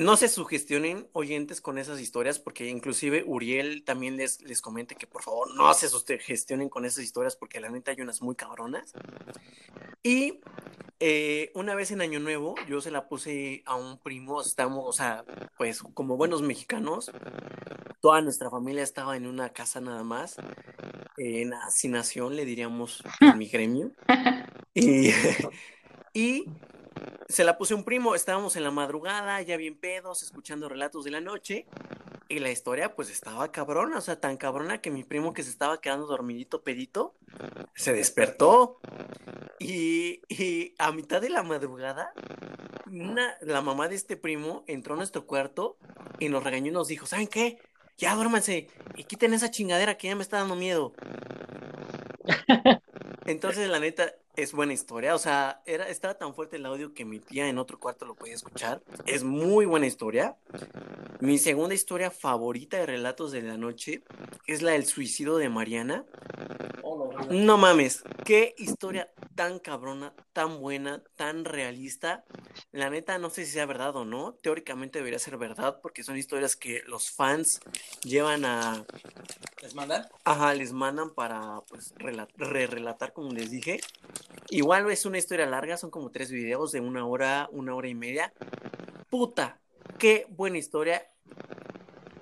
[0.00, 5.06] No se sugestionen oyentes con esas historias, porque inclusive Uriel también les, les comente que
[5.06, 8.94] por favor no se sugestionen con esas historias, porque la neta hay unas muy cabronas.
[10.02, 10.40] Y
[11.00, 14.92] eh, una vez en Año Nuevo, yo se la puse a un primo, estamos, o
[14.94, 15.22] sea,
[15.58, 17.12] pues como buenos mexicanos,
[18.00, 20.36] toda nuestra familia estaba en una casa nada más,
[21.18, 23.92] en hacinación, le diríamos en mi gremio.
[24.72, 25.10] Y,
[26.14, 26.44] y
[27.28, 31.10] se la puse un primo, estábamos en la madrugada, ya bien pedos, escuchando relatos de
[31.10, 31.66] la noche.
[32.28, 35.50] Y la historia, pues estaba cabrona, o sea, tan cabrona que mi primo que se
[35.50, 37.14] estaba quedando dormidito pedito,
[37.74, 38.80] se despertó.
[39.58, 42.12] Y, y a mitad de la madrugada,
[42.86, 45.76] una, la mamá de este primo entró a nuestro cuarto
[46.20, 47.58] y nos regañó y nos dijo: ¿Saben qué?
[47.98, 50.92] Ya duérmanse y quiten esa chingadera que ya me está dando miedo.
[53.26, 55.14] Entonces, la neta, es buena historia.
[55.14, 58.14] O sea, era, estaba tan fuerte el audio que mi tía en otro cuarto lo
[58.14, 58.82] podía escuchar.
[59.06, 60.36] Es muy buena historia.
[61.20, 64.02] Mi segunda historia favorita de relatos de la noche
[64.46, 66.04] es la del suicidio de Mariana.
[67.30, 72.24] No mames, qué historia tan cabrona, tan buena, tan realista.
[72.72, 74.32] La neta, no sé si sea verdad o no.
[74.42, 77.60] Teóricamente debería ser verdad porque son historias que los fans
[78.02, 78.84] llevan a,
[79.62, 80.08] ¿Les mandan?
[80.24, 83.80] Ajá, les mandan para pues rela- re-relatar, como les dije.
[84.50, 87.94] Igual es una historia larga, son como tres videos de una hora, una hora y
[87.94, 88.32] media.
[89.08, 89.60] Puta,
[89.98, 91.06] qué buena historia.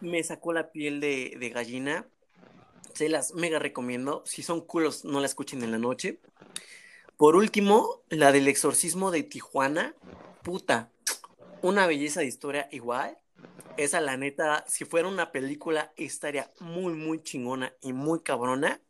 [0.01, 2.07] Me sacó la piel de, gallina.
[2.95, 4.23] Se las mega recomiendo.
[4.27, 6.21] Si son culos, no la escuchen en la noche.
[7.17, 9.95] Por último, la del exorcismo de Tijuana.
[10.43, 10.91] Puta,
[11.63, 13.19] una belleza de historia igual.
[13.79, 18.81] Esa, la neta, si fuera una película, estaría muy, muy chingona y muy cabrona.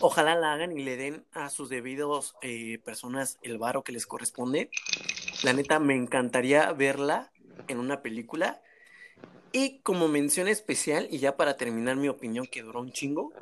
[0.00, 4.06] Ojalá la hagan y le den a sus debidos eh, personas el varo que les
[4.06, 4.70] corresponde.
[5.42, 7.32] La neta, me encantaría verla
[7.66, 8.60] en una película.
[9.50, 13.32] Y como mención especial, y ya para terminar mi opinión que duró un chingo,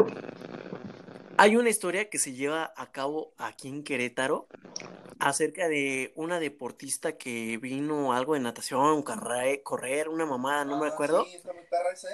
[1.37, 4.47] hay una historia que se lleva a cabo aquí en Querétaro
[5.19, 10.89] acerca de una deportista que vino algo de natación, correr, correr una mamada, no me
[10.89, 11.27] acuerdo.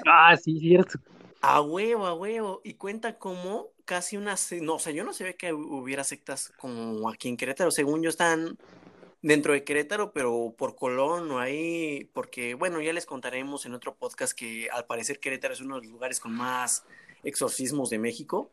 [0.06, 0.98] Ah, sí, cierto.
[1.42, 2.60] A huevo, a huevo.
[2.64, 4.36] Y cuenta como casi una...
[4.60, 7.70] No, o sea, yo no sabía que hubiera sectas como aquí en Querétaro.
[7.72, 8.56] Según yo están
[9.22, 13.94] dentro de Querétaro, pero por Colón o ahí, porque, bueno, ya les contaremos en otro
[13.94, 16.84] podcast que al parecer Querétaro es uno de los lugares con más
[17.24, 18.50] exorcismos de México.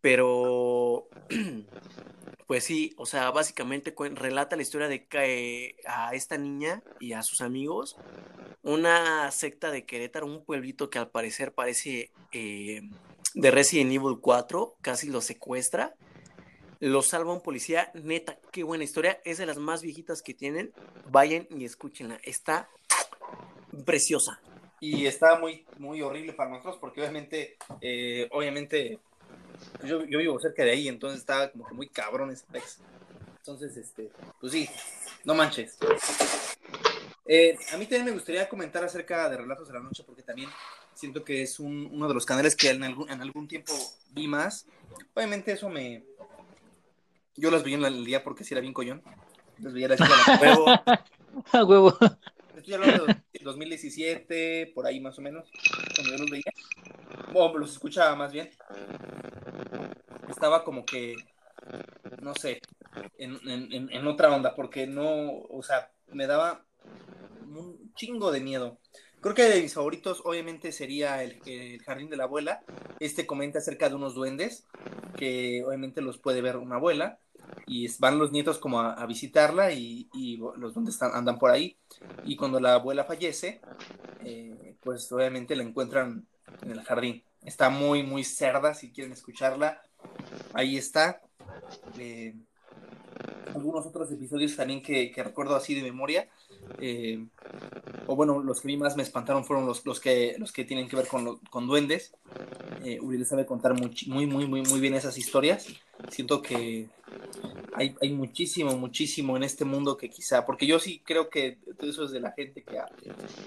[0.00, 1.08] Pero,
[2.46, 7.22] pues sí, o sea, básicamente relata la historia de que a esta niña y a
[7.22, 7.96] sus amigos
[8.66, 12.82] una secta de Querétaro, un pueblito que al parecer parece eh,
[13.34, 15.94] de Resident Evil 4, casi lo secuestra.
[16.80, 19.20] Lo salva un policía, neta, qué buena historia.
[19.24, 20.72] Es de las más viejitas que tienen.
[21.10, 22.18] Vayan y escúchenla.
[22.24, 22.68] Está
[23.84, 24.40] preciosa.
[24.80, 28.98] y estaba muy, muy horrible para nosotros porque obviamente, eh, obviamente,
[29.84, 32.78] yo, yo, vivo cerca de ahí, entonces estaba como que muy cabrón ese pex.
[33.38, 34.68] Entonces, este, pues sí,
[35.24, 35.78] no manches.
[37.26, 40.48] Eh, a mí también me gustaría comentar acerca de Relatos de la Noche porque también
[40.94, 43.72] siento que es un, uno de los canales que en algún, en algún tiempo
[44.10, 44.66] vi más.
[45.14, 46.04] Obviamente eso me...
[47.36, 49.02] Yo los vi en el día porque si era bien collón.
[49.58, 49.96] Los veía la
[50.40, 50.66] huevo.
[51.52, 51.96] A huevo.
[52.56, 55.48] Estoy hablando de 2017, por ahí más o menos,
[55.94, 56.52] cuando yo los veía.
[57.34, 58.50] O los escuchaba más bien.
[60.28, 61.16] Estaba como que,
[62.20, 62.60] no sé,
[63.18, 66.64] en, otra onda, porque no, o sea, me daba
[67.42, 68.78] un chingo de miedo.
[69.20, 71.40] Creo que de mis favoritos, obviamente, sería el,
[71.84, 72.62] Jardín de la Abuela.
[73.00, 74.66] Este comenta acerca de unos duendes
[75.16, 77.18] que obviamente los puede ver una abuela
[77.66, 80.08] y van los nietos como a, visitarla y,
[80.56, 81.76] los duendes andan por ahí.
[82.24, 83.60] Y cuando la abuela fallece,
[84.24, 86.26] eh, pues obviamente la encuentran
[86.62, 87.22] en el jardín.
[87.46, 89.80] Está muy, muy cerda, si quieren escucharla.
[90.52, 91.22] Ahí está.
[91.96, 92.34] Eh,
[93.54, 96.28] algunos otros episodios también que, que recuerdo así de memoria.
[96.80, 97.24] Eh,
[98.08, 100.88] o bueno, los que vi más me espantaron fueron los, los, que, los que tienen
[100.88, 102.12] que ver con, con duendes.
[102.84, 105.68] Eh, Uriel sabe contar muy, muy, muy, muy bien esas historias.
[106.10, 106.88] Siento que
[107.74, 112.04] hay, hay, muchísimo, muchísimo en este mundo que quizá, porque yo sí creo que eso
[112.04, 112.88] es de la gente que, ha,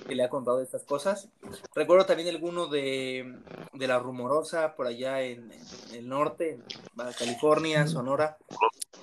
[0.08, 1.30] que le ha contado estas cosas.
[1.74, 3.40] Recuerdo también alguno de,
[3.74, 6.60] de La Rumorosa, por allá en, en el norte,
[6.98, 8.38] en California, Sonora.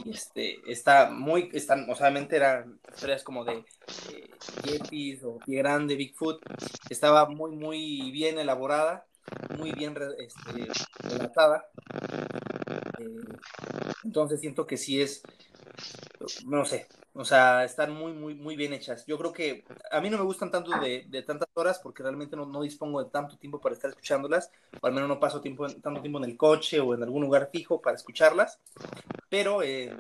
[0.05, 3.65] Y este, está muy, están, o sea, eran historias como de
[4.13, 4.31] eh,
[4.65, 6.41] Yepis o Pie Grande, Bigfoot.
[6.91, 9.07] Estaba muy, muy bien elaborada,
[9.59, 10.69] muy bien este,
[11.03, 11.67] relatada.
[12.99, 13.39] Eh,
[14.05, 15.23] entonces siento que sí es,
[16.47, 19.07] no sé, o sea, están muy, muy, muy bien hechas.
[19.07, 22.45] Yo creo que a mí no me gustan tanto de, tantas horas porque realmente no,
[22.45, 26.19] no, dispongo de tanto tiempo para estar escuchándolas, o al menos no paso tanto tiempo
[26.19, 28.59] en el coche o en algún lugar fijo para escucharlas,
[29.31, 29.95] pero eh,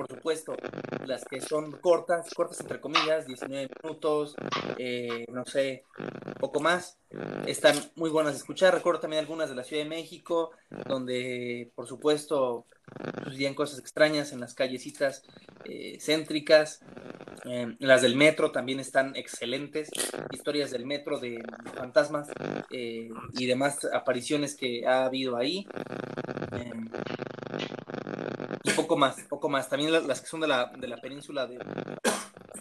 [0.00, 0.56] por supuesto,
[1.04, 4.34] las que son cortas, cortas entre comillas, 19 minutos,
[4.78, 5.84] eh, no sé,
[6.38, 6.96] poco más,
[7.46, 8.72] están muy buenas de escuchar.
[8.72, 10.52] Recuerdo también algunas de la Ciudad de México,
[10.86, 12.64] donde por supuesto
[13.22, 15.22] sucedían cosas extrañas en las callecitas
[15.66, 16.80] eh, céntricas.
[17.44, 19.90] Eh, las del metro también están excelentes.
[20.32, 21.42] Historias del metro de
[21.74, 22.28] fantasmas
[22.70, 25.66] y demás apariciones que ha habido ahí.
[28.64, 29.68] Y poco más, poco más.
[29.68, 31.58] También las, que son de la, de la península de,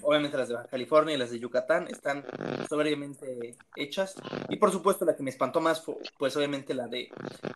[0.01, 2.25] obviamente las de Baja California y las de Yucatán están
[2.67, 4.15] sobriamente hechas.
[4.49, 7.09] Y por supuesto la que me espantó más fue pues obviamente la de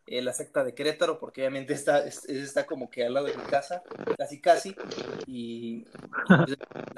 [0.05, 3.43] eh, la secta de Querétaro, porque obviamente está, está como que al lado de mi
[3.43, 3.83] casa,
[4.17, 4.75] casi casi,
[5.27, 5.85] y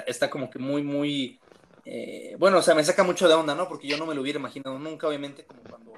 [0.05, 1.39] está como que muy, muy...
[1.85, 3.67] Eh, bueno, o sea, me saca mucho de onda, ¿no?
[3.67, 5.93] Porque yo no me lo hubiera imaginado nunca, obviamente, como cuando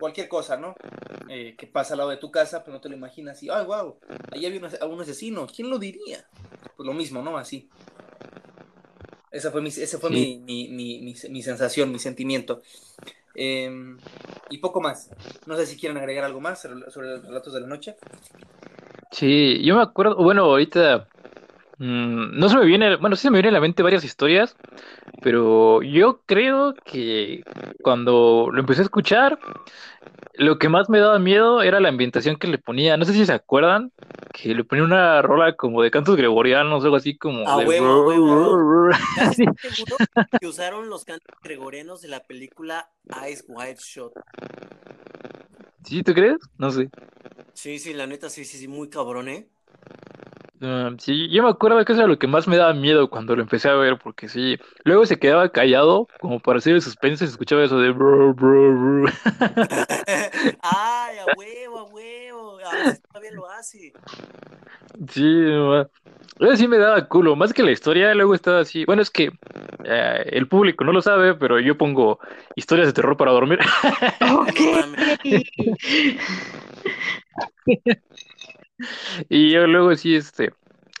[0.00, 0.74] cualquier cosa, ¿no?
[1.28, 3.66] Eh, que pasa al lado de tu casa, pues no te lo imaginas y, ay,
[3.66, 3.98] wow,
[4.32, 6.24] ahí había un, un asesino, ¿quién lo diría?
[6.76, 7.36] Pues lo mismo, ¿no?
[7.36, 7.68] Así.
[9.30, 10.42] Esa fue mi, ese fue sí.
[10.46, 12.62] mi, mi, mi, mi, sensación, mi sentimiento.
[13.34, 13.70] Eh,
[14.48, 15.10] y poco más.
[15.46, 17.96] No sé si quieren agregar algo más sobre los relatos de la noche.
[19.10, 21.08] Sí, yo me acuerdo, bueno, ahorita
[21.78, 24.56] mmm, no se me viene, bueno, sí se me viene a la mente varias historias,
[25.22, 27.42] pero yo creo que
[27.82, 29.38] cuando lo empecé a escuchar,
[30.34, 32.96] lo que más me daba miedo era la ambientación que le ponía.
[32.96, 33.92] No sé si se acuerdan
[34.32, 37.48] que le ponía una rola como de cantos gregorianos, algo así como.
[37.48, 37.66] Ah, de...
[37.66, 38.60] huevo, huevo.
[38.90, 39.96] ¿Estás seguro
[40.40, 42.90] que usaron los cantos gregorianos de la película
[43.30, 44.12] Ice White Shot?
[45.84, 46.36] ¿Sí, tú crees?
[46.58, 46.88] No sé.
[47.54, 49.48] Sí, sí, la neta, sí, sí, sí, muy cabrón, ¿eh?
[50.60, 53.36] Uh, sí, yo me acuerdo que eso era lo que más me daba miedo cuando
[53.36, 57.24] lo empecé a ver, porque sí, luego se quedaba callado como para hacer el suspense
[57.24, 59.12] y se escuchaba eso de bro, bro, bro.
[60.62, 63.92] Ay, a huevo, a huevo, a veces todavía lo hace.
[65.12, 69.10] Sí, no, sí me daba culo, más que la historia, luego estaba así, bueno, es
[69.10, 69.30] que
[69.84, 72.18] eh, el público no lo sabe, pero yo pongo
[72.56, 73.60] historias de terror para dormir.
[74.20, 75.44] Okay.
[79.28, 80.52] Y yo luego sí, este,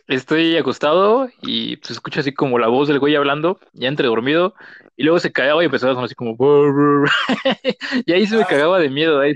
[0.08, 4.54] estoy acostado y pues escucho así como la voz del güey hablando, ya entre dormido,
[4.96, 6.36] y luego se cagaba y empezaba a sonar así como...
[8.06, 9.20] Y ahí se me cagaba de miedo.
[9.20, 9.34] Ahí.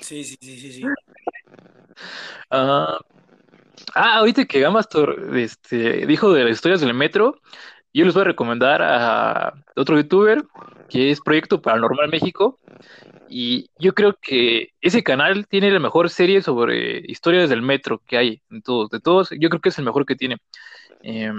[0.00, 0.82] Sí, sí, sí, sí, sí.
[2.50, 2.96] Uh,
[3.94, 7.40] ah, ahorita que Gamastor este, dijo de las historias del metro,
[7.92, 10.44] yo les voy a recomendar a otro youtuber
[10.88, 12.58] que es Proyecto Paranormal México.
[13.28, 18.16] Y yo creo que ese canal tiene la mejor serie sobre historias del metro que
[18.16, 19.30] hay en todos, de todos.
[19.38, 20.38] Yo creo que es el mejor que tiene.
[21.02, 21.32] Eh,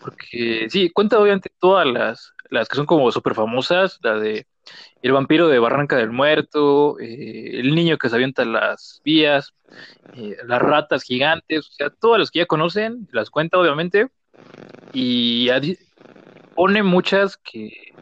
[0.00, 4.46] porque sí, cuenta obviamente todas las, las que son como súper famosas, la de
[5.02, 9.54] El vampiro de Barranca del Muerto, eh, El niño que se avienta las vías,
[10.14, 14.08] eh, las ratas gigantes, o sea, todas las que ya conocen, las cuenta obviamente,
[14.92, 15.48] y
[16.54, 17.92] pone muchas que,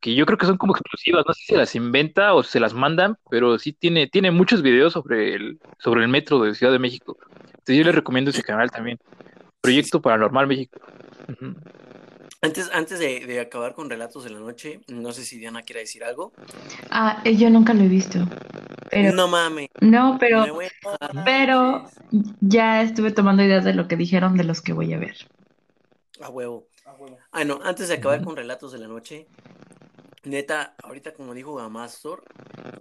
[0.00, 2.60] que yo creo que son como exclusivas, no sé si se las inventa o se
[2.60, 6.72] las mandan, pero sí tiene, tiene muchos videos sobre el, sobre el metro de Ciudad
[6.72, 7.16] de México.
[7.44, 8.98] Entonces yo les recomiendo ese canal también,
[9.60, 10.80] Proyecto Paranormal México.
[12.42, 15.80] Antes, antes de, de acabar con Relatos de la Noche, no sé si Diana quiere
[15.80, 16.32] decir algo.
[16.88, 18.18] Ah, eh, yo nunca lo he visto.
[18.90, 19.68] Pero, No mames.
[19.82, 20.58] no, pero,
[21.26, 21.84] pero
[22.40, 25.16] ya estuve tomando ideas de lo que dijeron de los que voy a ver.
[26.22, 26.66] A huevo.
[27.32, 29.26] Ah, no, antes de acabar con Relatos de la Noche,
[30.22, 32.24] neta, ahorita como dijo Gamastor,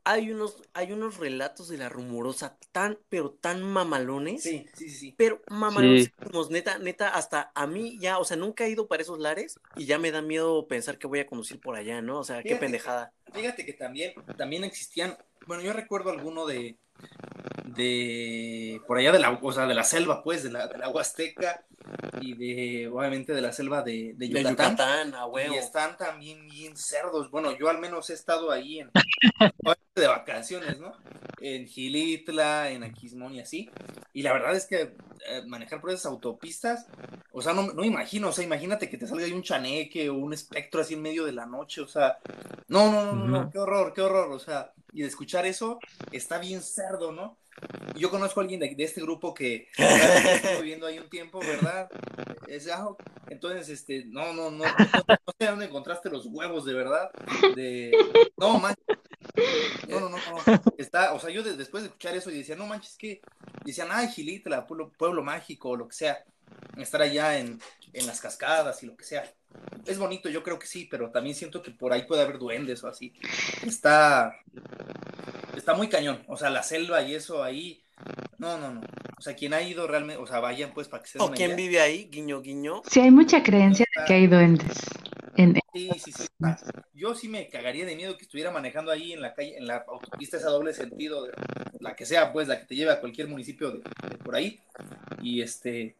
[0.03, 4.43] hay unos, hay unos relatos de la rumorosa tan, pero tan mamalones.
[4.43, 5.15] Sí, sí, sí, sí.
[5.17, 6.11] Pero mamalones,
[6.49, 9.85] neta, neta, hasta a mí ya, o sea, nunca he ido para esos lares y
[9.85, 12.19] ya me da miedo pensar que voy a conducir por allá, ¿no?
[12.19, 13.13] O sea, qué pendejada.
[13.33, 16.77] Fíjate que también, también existían, bueno, yo recuerdo alguno de,
[17.75, 20.89] de por allá de la, o sea, de la selva, pues, de la, de la
[20.89, 21.63] Huasteca
[22.21, 24.71] y de, obviamente, de la selva de, de De Yucatán.
[24.71, 25.53] Yucatán, a huevo.
[25.53, 27.31] Y están también bien cerdos.
[27.31, 28.91] Bueno, yo al menos he estado ahí en
[29.95, 30.93] de vacaciones, ¿no?
[31.41, 33.69] En Gilitla, en Aquismón y así.
[34.13, 34.95] Y la verdad es que
[35.27, 36.87] eh, manejar por esas autopistas,
[37.31, 40.09] o sea, no, no me imagino, o sea, imagínate que te salga ahí un chaneque
[40.09, 42.17] o un espectro así en medio de la noche, o sea,
[42.67, 43.51] no, no, no, no, no, Ujú.
[43.51, 45.79] qué horror, qué horror, o sea, y de escuchar eso
[46.11, 47.38] está bien cerdo, ¿no?
[47.95, 51.89] Yo conozco a alguien de, de este grupo que estuvo viviendo ahí un tiempo, ¿verdad?
[52.47, 52.89] Es, ah,
[53.29, 57.11] entonces, este, no, no, no, no, no sé dónde encontraste los huevos, de verdad.
[57.55, 57.91] De,
[58.37, 58.75] no, man,
[59.87, 60.61] no, no, no, no.
[60.77, 63.21] Está, o sea, yo de- después de escuchar eso y decía, no manches, que
[63.65, 66.23] decían, ay, Gilitla, pueblo, pueblo mágico, o lo que sea,
[66.77, 67.59] estar allá en,
[67.93, 69.23] en las cascadas y lo que sea.
[69.85, 72.83] Es bonito, yo creo que sí, pero también siento que por ahí puede haber duendes
[72.83, 73.13] o así.
[73.65, 74.35] Está,
[75.55, 77.83] está muy cañón, o sea, la selva y eso ahí,
[78.37, 78.81] no, no, no.
[79.17, 81.55] O sea, quien ha ido realmente, o sea, vayan pues para que se ¿O idea.
[81.55, 82.07] vive ahí?
[82.09, 82.81] Guiño, guiño.
[82.89, 84.77] Sí, hay mucha creencia de que hay duendes.
[85.35, 85.59] En,
[86.93, 89.85] Yo sí me cagaría de miedo que estuviera manejando ahí en la calle, en la
[89.87, 91.27] autopista esa doble sentido,
[91.79, 93.79] la que sea, pues, la que te lleve a cualquier municipio de,
[94.23, 94.59] por ahí.
[95.21, 95.95] Y este,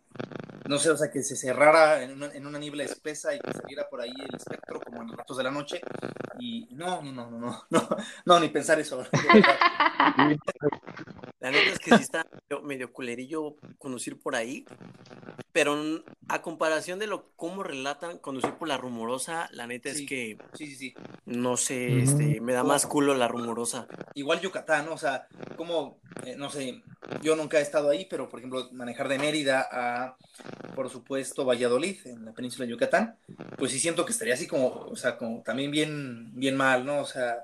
[0.68, 3.90] no sé, o sea, que se cerrara en una, en niebla espesa y que saliera
[3.90, 5.82] por ahí el espectro como en los ratos de la noche.
[6.40, 7.90] Y no, no, no, no, no, no,
[8.26, 9.06] no, ni pensar eso.
[11.40, 12.28] La neta es que sí está
[12.64, 14.66] medio, culerillo conducir por ahí.
[15.52, 15.76] Pero
[16.28, 20.04] a comparación de lo cómo relatan conducir por la rumorosa, la neta Sí.
[20.04, 20.94] es que Sí, sí, sí.
[21.26, 23.88] no sé, este, me da más culo la rumorosa.
[24.16, 24.94] igual Yucatán, ¿no?
[24.94, 26.82] O sea, como, eh, no sé,
[27.22, 30.18] yo nunca he estado ahí, pero por ejemplo, manejar de Mérida a,
[30.76, 33.18] por supuesto, Valladolid, en la península de Yucatán,
[33.58, 37.00] pues sí siento que estaría así como, o sea, como también bien, bien mal, ¿no?
[37.00, 37.44] O sea,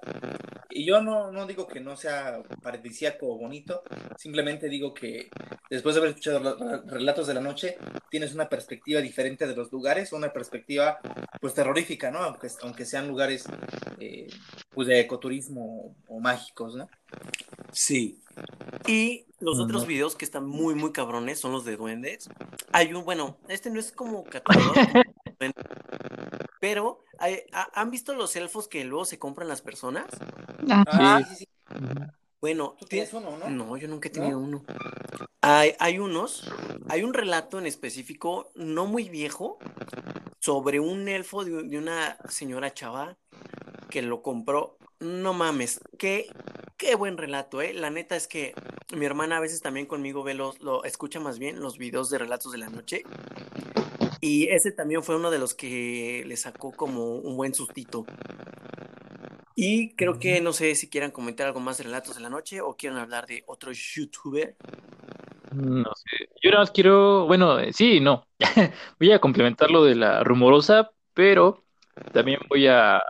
[0.69, 3.81] y yo no, no digo que no sea paradisíaco o bonito,
[4.17, 5.29] simplemente digo que
[5.69, 7.77] después de haber escuchado los relatos de la noche,
[8.09, 10.99] tienes una perspectiva diferente de los lugares, una perspectiva,
[11.39, 12.19] pues, terrorífica, ¿no?
[12.19, 13.45] Aunque, aunque sean lugares,
[13.99, 14.27] eh,
[14.71, 16.87] pues, de ecoturismo o, o mágicos, ¿no?
[17.71, 18.21] Sí.
[18.87, 22.29] Y los otros videos que están muy, muy cabrones son los de duendes.
[22.73, 24.23] Hay un, bueno, este no es como
[25.39, 25.53] duende,
[26.59, 30.05] pero hay- ¿han visto los elfos que luego se compran las personas?
[30.69, 31.35] ah, Ah, Sí.
[31.35, 31.47] sí.
[32.41, 33.49] Bueno, Tú tienes uno, ¿no?
[33.49, 34.19] No, yo nunca he ¿No?
[34.21, 34.63] tenido uno.
[35.41, 36.51] Hay, hay unos,
[36.89, 39.57] hay un relato en específico, no muy viejo,
[40.45, 43.17] sobre un elfo de, de una señora chava
[43.89, 44.77] que lo compró.
[44.99, 46.27] No mames, qué,
[46.77, 47.73] qué buen relato, ¿eh?
[47.73, 48.53] La neta es que
[48.95, 52.19] mi hermana a veces también conmigo ve los, lo escucha más bien los videos de
[52.19, 53.01] relatos de la noche.
[54.21, 58.05] Y ese también fue uno de los que le sacó como un buen sustito.
[59.55, 62.61] Y creo que no sé si quieran comentar algo más de relatos de la noche
[62.61, 64.55] o quieran hablar de otro youtuber.
[65.55, 66.29] No sé.
[66.41, 68.25] Yo nada más quiero, bueno, eh, sí no.
[68.99, 71.63] Voy a complementar lo de la rumorosa, pero
[72.11, 73.01] también voy a,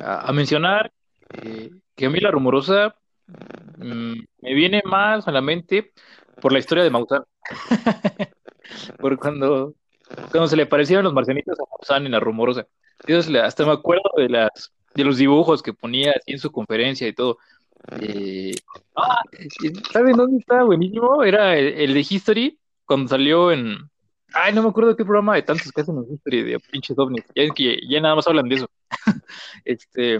[0.00, 0.92] a, mencionar
[1.94, 2.96] que a mí la rumorosa
[3.78, 5.92] mm, me viene más a la mente
[6.40, 7.22] por la historia de Maussan.
[8.98, 9.74] por cuando,
[10.30, 12.66] cuando se le parecieron los marcianitos a Maussan en la rumorosa.
[13.06, 17.06] Entonces, hasta me acuerdo de las de los dibujos que ponía así en su conferencia
[17.06, 17.38] y todo.
[18.00, 18.54] Eh,
[18.96, 19.22] ah,
[19.92, 21.22] ¿saben dónde estaba buenísimo?
[21.24, 23.78] Era el, el de History, cuando salió en.
[24.32, 27.24] Ay, no me acuerdo qué programa de tantos que hacen en History de pinches ovnis.
[27.34, 28.70] Ya es que ya nada más hablan de eso.
[29.64, 30.18] este.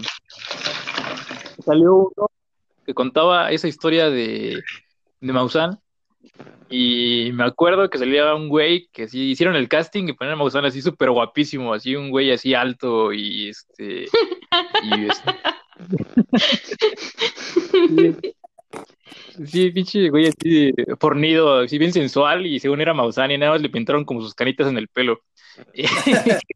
[1.63, 2.27] Salió uno
[2.85, 4.59] que contaba esa historia de,
[5.19, 5.79] de Maussan
[6.69, 10.37] Y me acuerdo que salía un güey que sí hicieron el casting y ponían a
[10.37, 14.07] Maussan así súper guapísimo, así un güey así alto y este.
[14.83, 15.31] Y este
[19.45, 23.61] Sí, pinche güey así fornido, así bien sensual y según era Maussan y nada más
[23.61, 25.21] le pintaron como sus canitas en el pelo.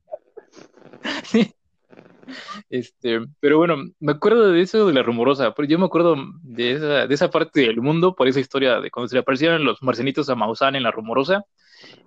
[2.70, 6.72] Este, pero bueno, me acuerdo de eso de la rumorosa, pero yo me acuerdo de
[6.72, 9.82] esa, de esa parte del mundo, por esa historia de cuando se le aparecieron los
[9.84, 11.46] marcenitos a Maussan en la rumorosa.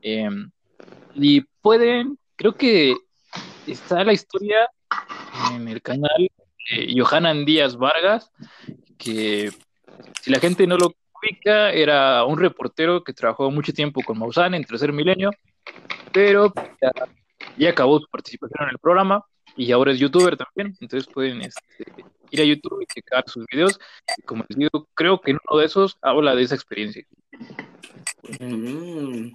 [0.02, 0.50] Em,
[1.14, 2.96] y pueden, creo que
[3.66, 4.68] está la historia
[5.54, 6.28] en el canal
[6.70, 8.30] de Johanan Díaz Vargas,
[8.98, 9.50] que
[10.20, 14.54] si la gente no lo ubica, era un reportero que trabajó mucho tiempo con Maussan
[14.54, 15.30] en Tercer Milenio,
[16.12, 16.92] pero ya,
[17.56, 19.24] ya acabó su participación en el programa
[19.56, 21.84] y ahora es youtuber también, entonces pueden este,
[22.30, 23.78] ir a YouTube y checar sus videos.
[24.16, 27.04] Y como les digo, creo que en uno de esos habla de esa experiencia.
[28.38, 29.32] Mm.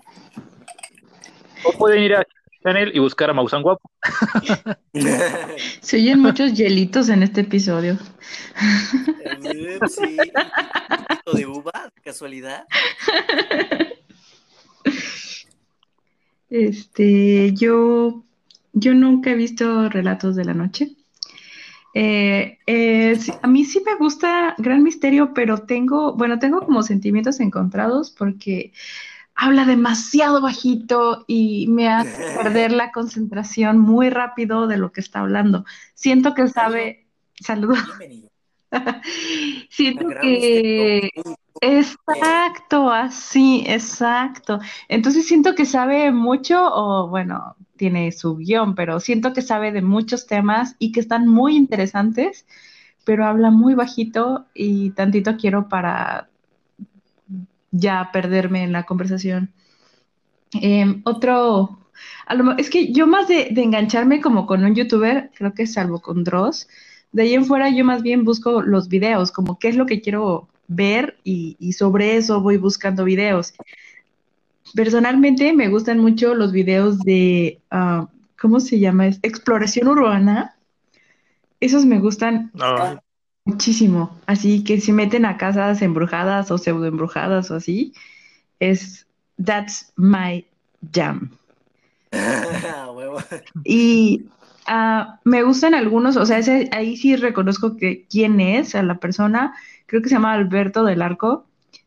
[1.66, 2.26] O pueden ir a
[2.64, 3.90] Channel y buscar a Mausan Guapo.
[5.82, 7.98] Se oyen muchos hielitos en este episodio.
[9.90, 12.66] Sí, un poquito de uva, casualidad.
[16.50, 18.24] Este, yo,
[18.74, 20.96] yo nunca he visto Relatos de la Noche.
[21.96, 27.40] Eh, eh, a mí sí me gusta Gran Misterio, pero tengo, bueno, tengo como sentimientos
[27.40, 28.72] encontrados porque
[29.36, 35.20] habla demasiado bajito y me hace perder la concentración muy rápido de lo que está
[35.20, 35.66] hablando.
[35.96, 37.08] Siento que sabe,
[37.40, 37.80] saludos.
[39.70, 41.10] Siento que.
[41.62, 44.60] Exacto, así, exacto.
[44.90, 49.82] Entonces siento que sabe mucho, o bueno, tiene su guion, pero siento que sabe de
[49.82, 52.46] muchos temas y que están muy interesantes,
[53.06, 56.30] pero habla muy bajito y tantito quiero para
[57.74, 59.52] ya perderme en la conversación.
[60.54, 61.80] Em, otro,
[62.28, 66.00] a lo es que yo más de, engancharme como con un youtuber, creo que salvo
[66.00, 66.70] con Dross,
[67.12, 70.02] de ahí en fuera yo más bien busco los videos, como qué es lo que
[70.02, 73.54] quiero ver y, sobre eso voy buscando videos.
[74.76, 78.08] Personalmente me gustan mucho los videos de, ah,
[78.40, 79.08] ¿cómo se llama?
[79.08, 80.56] Exploración urbana.
[81.60, 83.02] Esos me gustan No,
[83.46, 84.18] muchísimo.
[84.26, 87.94] Así que se meten a casas embrujadas o pseudo embrujadas o así.
[88.60, 89.06] Es,
[89.44, 90.46] that's my
[90.94, 91.32] jam.
[92.12, 92.46] Ah.
[93.64, 94.26] Y
[94.68, 98.96] ah, me gustan algunos, o sea, ese- ahí sí reconozco que quién es a la
[99.00, 99.54] persona.
[99.88, 101.46] Creo que se llama Alberto del Arco.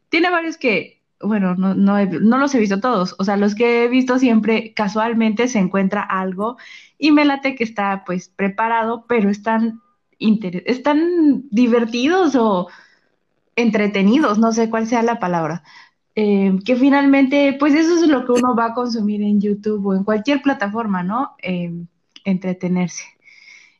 [0.08, 3.14] Tiene varios que, bueno, no, no, he- no los he visto todos.
[3.18, 6.56] O sea, los que he visto siempre casualmente se encuentra algo
[6.98, 9.80] y me late que está pues preparado, pero están,
[10.18, 12.68] están divertidos o
[13.56, 15.62] entretenidos, no sé cuál sea la palabra.
[16.14, 19.94] Eh, que finalmente, pues eso es lo que uno va a consumir en YouTube o
[19.94, 21.36] en cualquier plataforma, ¿no?
[21.42, 21.72] Eh,
[22.24, 23.04] entretenerse.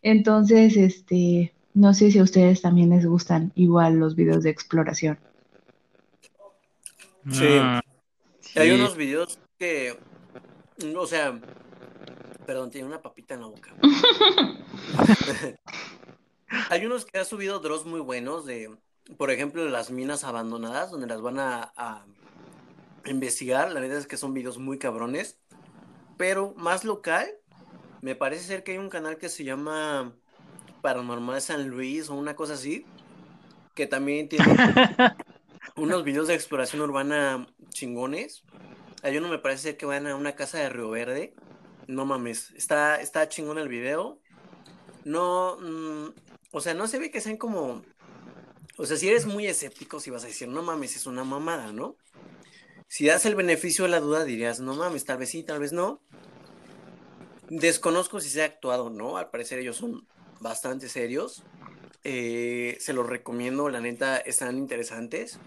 [0.03, 5.19] Entonces, este, no sé si a ustedes también les gustan igual los videos de exploración.
[7.31, 7.45] Sí.
[7.45, 7.81] Mm,
[8.57, 8.75] Hay sí.
[8.75, 9.97] unos videos que,
[10.95, 11.41] o sea,
[12.47, 13.75] perdón, tiene una papita en la boca.
[16.71, 18.77] Hay unos que ha subido Dross muy buenos de,
[19.17, 22.07] por ejemplo, de las minas abandonadas, donde las van a, a
[23.05, 23.73] investigar.
[23.73, 25.39] La verdad es que son videos muy cabrones.
[26.17, 27.29] Pero más local,
[28.01, 30.15] me parece ser que hay un canal que se llama
[30.81, 32.87] Paranormal San Luis o una cosa así,
[33.75, 34.45] que también tiene
[35.77, 38.45] unos videos de exploración urbana chingones.
[39.03, 41.35] Hay uno me parece ser que van a una casa de Río Verde.
[41.87, 44.21] No mames, está, está chingón el video.
[45.05, 46.09] No, mm,
[46.57, 47.83] o sea, no se ve que sean como,
[48.79, 51.71] o sea, si eres muy escéptico, si vas a decir, no mames, es una mamada,
[51.71, 51.97] ¿no?
[52.89, 55.73] Si das el beneficio de la duda, dirías, no mames, tal vez sí, tal vez
[55.73, 56.01] no.
[57.51, 60.07] Desconozco si se ha actuado o no, al parecer ellos son
[60.41, 61.43] bastante serios.
[62.05, 65.39] Eh, se los recomiendo, la neta, están interesantes.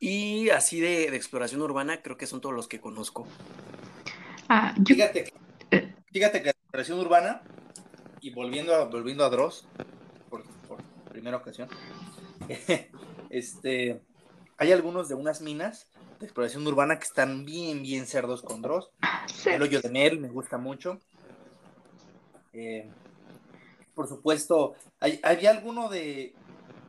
[0.00, 3.28] Y así de, de exploración urbana, creo que son todos los que conozco.
[4.48, 5.24] Ah, yo, Fíjate,
[5.70, 7.42] que- fíjate que la exploración urbana,
[8.22, 9.66] y volviendo a, volviendo a Dross,
[10.30, 10.78] por, por
[11.10, 11.68] primera ocasión,
[13.30, 14.00] este,
[14.56, 15.86] hay algunos de unas minas
[16.20, 18.90] de exploración urbana que están bien, bien cerdos con Dross.
[19.44, 21.00] El hoyo de Mel me gusta mucho.
[22.52, 22.88] Eh,
[23.94, 26.32] por supuesto, hay- había alguno de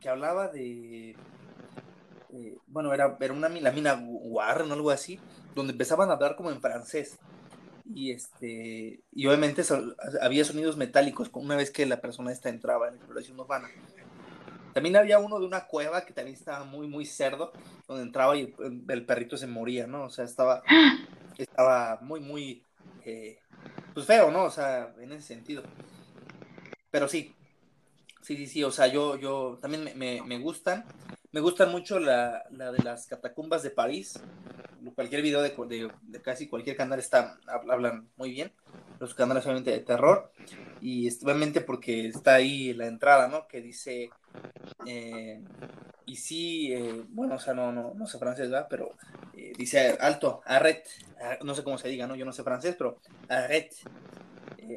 [0.00, 1.10] que hablaba de.
[1.10, 5.18] eh, bueno, era, era una mina, la mina Warren o algo así,
[5.54, 7.18] donde empezaban a hablar como en francés.
[7.86, 12.88] Y este y obviamente so- había sonidos metálicos una vez que la persona esta entraba
[12.88, 13.68] en exploración urbana.
[14.72, 17.52] También había uno de una cueva que también estaba muy, muy cerdo,
[17.86, 18.52] donde entraba y
[18.88, 20.04] el perrito se moría, ¿no?
[20.04, 20.62] O sea, estaba,
[21.38, 22.64] estaba muy, muy,
[23.04, 23.38] eh,
[23.94, 24.44] pues feo, ¿no?
[24.44, 25.62] O sea, en ese sentido.
[26.90, 27.32] Pero sí,
[28.22, 30.84] sí, sí, sí, o sea, yo, yo también me, me, gustan.
[31.30, 34.18] Me gustan mucho la, la, de las catacumbas de París.
[34.94, 38.52] Cualquier video de, de, de, casi cualquier canal está, hablan muy bien.
[39.00, 40.32] Los canales obviamente de terror.
[40.80, 43.46] Y obviamente porque está ahí la entrada, ¿no?
[43.48, 44.10] Que dice
[44.86, 45.40] eh,
[46.06, 48.66] y sí, eh, bueno, o sea, no, no, no sé francés, ¿verdad?
[48.68, 48.92] Pero
[49.32, 50.86] eh, dice alto, arret,
[51.20, 52.14] ah, no sé cómo se diga, ¿no?
[52.14, 53.74] Yo no sé francés, pero arret.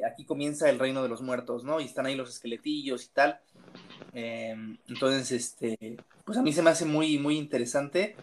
[0.06, 1.80] aquí comienza el reino de los muertos, ¿no?
[1.80, 3.40] Y están ahí los esqueletillos y tal.
[4.14, 8.16] entonces, este, pues a mí se me hace muy, muy interesante.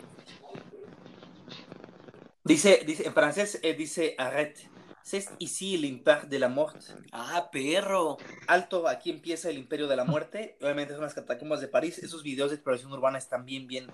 [2.45, 4.53] Dice, dice en francés, dice arret.
[5.01, 6.77] C'est ici l'Impère de la Mort.
[7.11, 8.17] Ah, perro.
[8.47, 10.55] Alto, aquí empieza el Imperio de la Muerte.
[10.61, 11.97] Obviamente son las catacumbas de París.
[11.99, 13.87] Esos videos de exploración urbana están bien, bien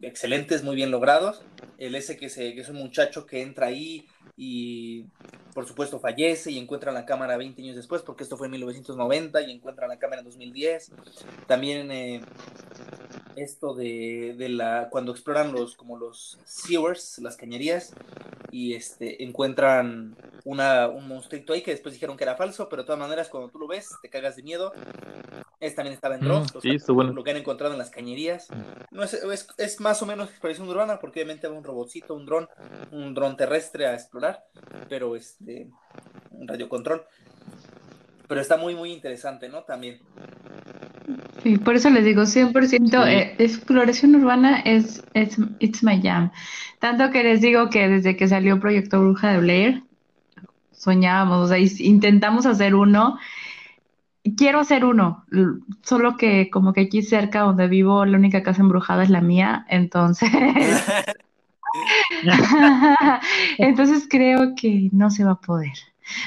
[0.00, 1.42] excelentes, muy bien logrados.
[1.76, 4.06] El ese que, se, que es un muchacho que entra ahí
[4.38, 5.06] y
[5.56, 9.40] por supuesto fallece y encuentra la cámara 20 años después, porque esto fue en 1990
[9.40, 10.92] y encuentra la cámara en 2010.
[11.46, 12.20] También eh,
[13.36, 17.94] esto de, de, la cuando exploran los como los sewers, las cañerías
[18.50, 22.86] y este encuentran una, un monstruito ahí que después dijeron que era falso, pero de
[22.86, 24.74] todas maneras cuando tú lo ves te cagas de miedo.
[25.58, 28.48] Este también estaba en mm, Dross, lo que han encontrado en las cañerías.
[28.90, 32.26] No es, es, es más o menos exploración urbana porque obviamente va un robotcito, un
[32.26, 32.48] dron,
[32.92, 34.44] un dron terrestre a explorar,
[34.88, 35.45] pero este
[36.30, 37.02] un radiocontrol.
[38.28, 39.62] Pero está muy muy interesante, ¿no?
[39.62, 39.98] También.
[41.42, 46.32] Sí, por eso les digo, 100% eh, exploración urbana es, es it's my jam.
[46.80, 49.82] Tanto que les digo que desde que salió Proyecto Bruja de Blair,
[50.72, 53.18] soñábamos, o sea, intentamos hacer uno.
[54.36, 55.24] Quiero hacer uno,
[55.82, 59.64] solo que como que aquí cerca donde vivo, la única casa embrujada es la mía,
[59.68, 60.28] entonces...
[63.58, 65.72] entonces creo que no se va a poder.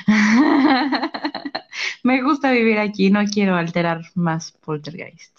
[2.04, 5.38] Me gusta vivir aquí, no quiero alterar más Poltergeist.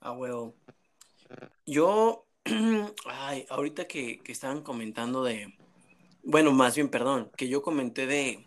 [0.00, 0.54] Ah, bueno.
[1.66, 2.26] Yo,
[3.06, 5.54] ay, ahorita que, estaban comentando de,
[6.22, 8.44] bueno, más bien, perdón, que yo comenté de,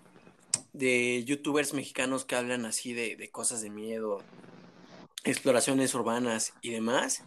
[0.73, 4.19] de youtubers mexicanos que hablan así de, de cosas de miedo,
[5.23, 7.23] exploraciones urbanas y demás.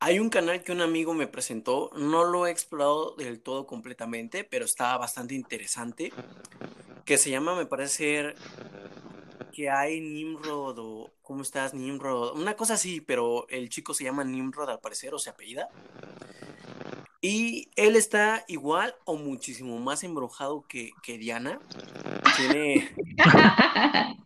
[0.00, 4.44] Hay un canal que un amigo me presentó, no lo he explorado del todo completamente,
[4.44, 6.12] pero está bastante interesante,
[7.04, 8.34] que se llama, me parece
[9.54, 12.36] que hay Nimrod o ¿cómo estás Nimrod?
[12.36, 15.68] Una cosa así, pero el chico se llama Nimrod al parecer o se apellida.
[17.20, 21.58] Y él está igual o muchísimo más embrujado que, que Diana.
[22.36, 22.94] Tiene,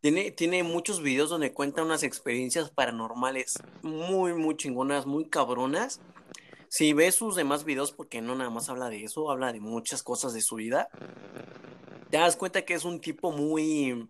[0.00, 6.00] Tiene, tiene muchos videos donde cuenta unas experiencias paranormales muy, muy chingonas, muy cabronas.
[6.68, 10.02] Si ves sus demás videos, porque no nada más habla de eso, habla de muchas
[10.02, 10.88] cosas de su vida,
[12.10, 14.08] te das cuenta que es un tipo muy...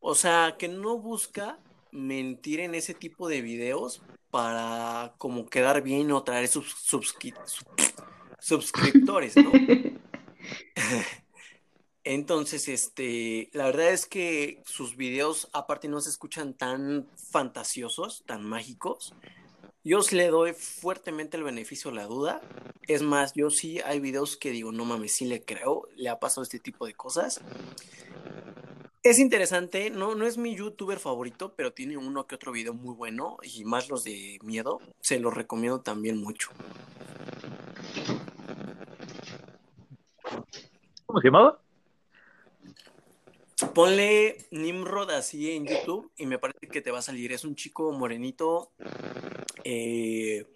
[0.00, 1.58] O sea, que no busca
[1.90, 6.72] mentir en ese tipo de videos para como quedar bien o traer sus
[8.38, 9.50] suscriptores, ¿no?
[12.12, 18.42] Entonces, este, la verdad es que sus videos aparte no se escuchan tan fantasiosos, tan
[18.42, 19.14] mágicos.
[19.84, 22.40] Yo le doy fuertemente el beneficio de la duda.
[22.88, 26.18] Es más, yo sí hay videos que digo, no mames, sí le creo, le ha
[26.18, 27.40] pasado este tipo de cosas.
[29.04, 32.96] Es interesante, no, no es mi youtuber favorito, pero tiene uno que otro video muy
[32.96, 34.80] bueno y más los de miedo.
[35.00, 36.50] Se los recomiendo también mucho.
[41.06, 41.69] ¿Cómo se llamaba?
[43.66, 47.32] Ponle Nimrod así en YouTube y me parece que te va a salir.
[47.32, 48.72] Es un chico morenito.
[49.64, 50.46] Eh,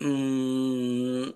[0.00, 1.28] mm,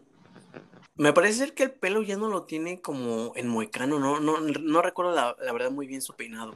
[0.97, 4.41] me parece ser que el pelo ya no lo tiene como en moicano, no, no,
[4.41, 6.53] no recuerdo la, verdad muy bien su peinado.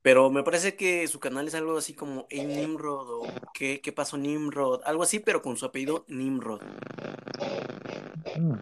[0.00, 3.92] Pero me parece que su canal es algo así como Hey Nimrod o ¿Qué, qué
[3.92, 4.82] pasó Nimrod?
[4.84, 6.62] Algo así, pero con su apellido Nimrod.
[8.38, 8.54] Mm,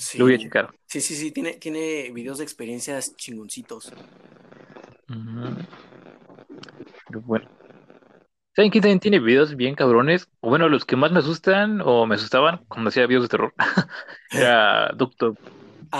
[0.00, 0.16] Sí.
[0.16, 0.70] Lo voy a checar.
[0.86, 3.92] Sí, sí, sí, tiene, tiene videos de experiencias chingoncitos.
[5.06, 7.46] Pero bueno.
[8.56, 10.26] ¿Saben quién también tiene videos bien cabrones?
[10.40, 13.52] O bueno, los que más me asustan o me asustaban cuando hacía videos de terror.
[14.30, 15.36] Era Doctor.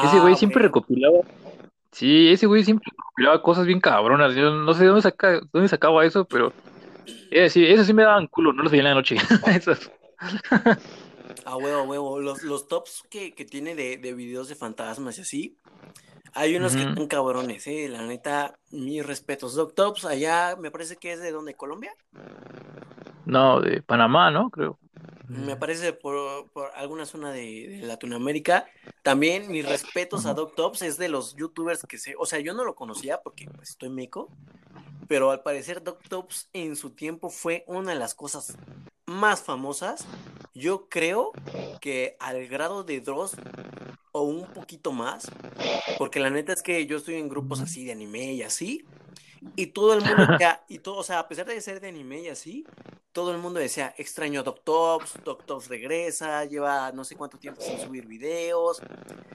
[0.04, 1.18] ese güey ah, siempre recopilaba.
[1.92, 4.34] Sí, ese güey siempre recopilaba cosas bien cabronas.
[4.34, 6.54] Yo no sé de dónde, saca, dónde sacaba eso, pero.
[7.30, 9.18] Es decir, eso sí me daban culo, no los veía en la noche.
[11.44, 12.20] A huevo, a huevo.
[12.20, 15.58] Los, los tops que, tiene de, videos de fantasmas y así.
[16.32, 19.54] Hay unos que están cabrones, eh, la neta, mis respetos.
[19.54, 21.92] Doc Tops, allá me parece que es de donde, Colombia.
[23.24, 24.48] No, de Panamá, ¿no?
[24.50, 24.78] Creo.
[25.26, 28.66] Me parece por, por alguna zona de, de Latinoamérica.
[29.02, 32.52] También mis respetos a Doc Tops, es de los youtubers que sé, o sea, yo
[32.54, 34.28] no lo conocía porque pues, estoy meco,
[35.08, 38.56] pero al parecer Doc Tops en su tiempo fue una de las cosas
[39.06, 40.06] más famosas.
[40.60, 41.32] Yo creo
[41.80, 43.34] que al grado de Dross
[44.12, 45.30] o un poquito más,
[45.96, 48.84] porque la neta es que yo estoy en grupos así de anime y así,
[49.56, 50.16] y todo el mundo
[50.68, 52.66] y todo, o sea, a pesar de ser de anime y así,
[53.12, 57.38] todo el mundo decía, extraño a Doc Tops, Doc Tops regresa, lleva no sé cuánto
[57.38, 58.80] tiempo sin subir videos,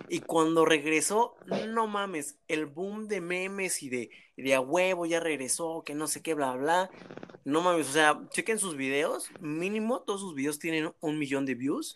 [0.08, 1.36] y cuando regresó,
[1.68, 6.08] no mames, el boom de memes y de, de a huevo ya regresó, que no
[6.08, 6.90] sé qué, bla, bla,
[7.44, 11.56] no mames, o sea, chequen sus videos, mínimo todos sus videos tienen un millón de
[11.56, 11.96] views.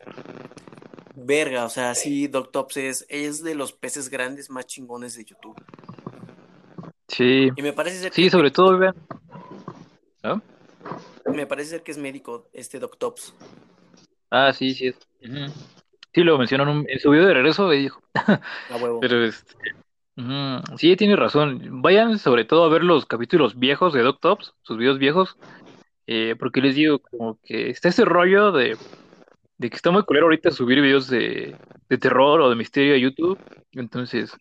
[1.15, 5.25] Verga, o sea, sí, Doc Tops es, es de los peces grandes más chingones de
[5.25, 5.55] YouTube.
[7.09, 7.49] Sí.
[7.55, 8.95] Y me parece ser Sí, que, sobre todo, vean.
[10.23, 10.39] ¿Ah?
[11.25, 13.33] me parece ser que es médico este Doc Tops.
[14.31, 14.95] Ah, sí, sí es.
[16.13, 18.01] Sí, lo mencionó en, un- en su video de regreso, y dijo.
[18.15, 18.39] A
[18.81, 18.99] huevo.
[19.01, 19.53] Pero este.
[20.77, 21.81] Sí, tiene razón.
[21.81, 25.37] Vayan sobre todo a ver los capítulos viejos de Doc Tops, sus videos viejos.
[26.07, 28.75] eh, porque les digo, como que está ese rollo de,
[29.57, 31.55] de que está muy culero ahorita subir videos de,
[31.87, 33.37] de terror o de misterio a YouTube.
[33.73, 34.31] Entonces,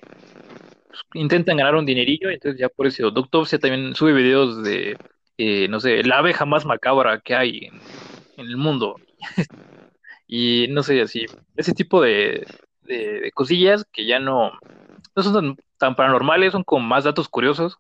[0.88, 2.30] pues, intentan ganar un dinerillo.
[2.30, 4.98] Entonces, ya por eso, Doc Tops ya también sube videos de,
[5.38, 7.74] eh, no sé, la abeja más macabra que hay en,
[8.36, 8.96] en el mundo.
[10.26, 11.26] Y no sé, así,
[11.56, 12.46] ese tipo de,
[12.82, 14.52] de- de cosillas que ya no,
[15.16, 17.78] no son tan, tan paranormales, son como más datos curiosos.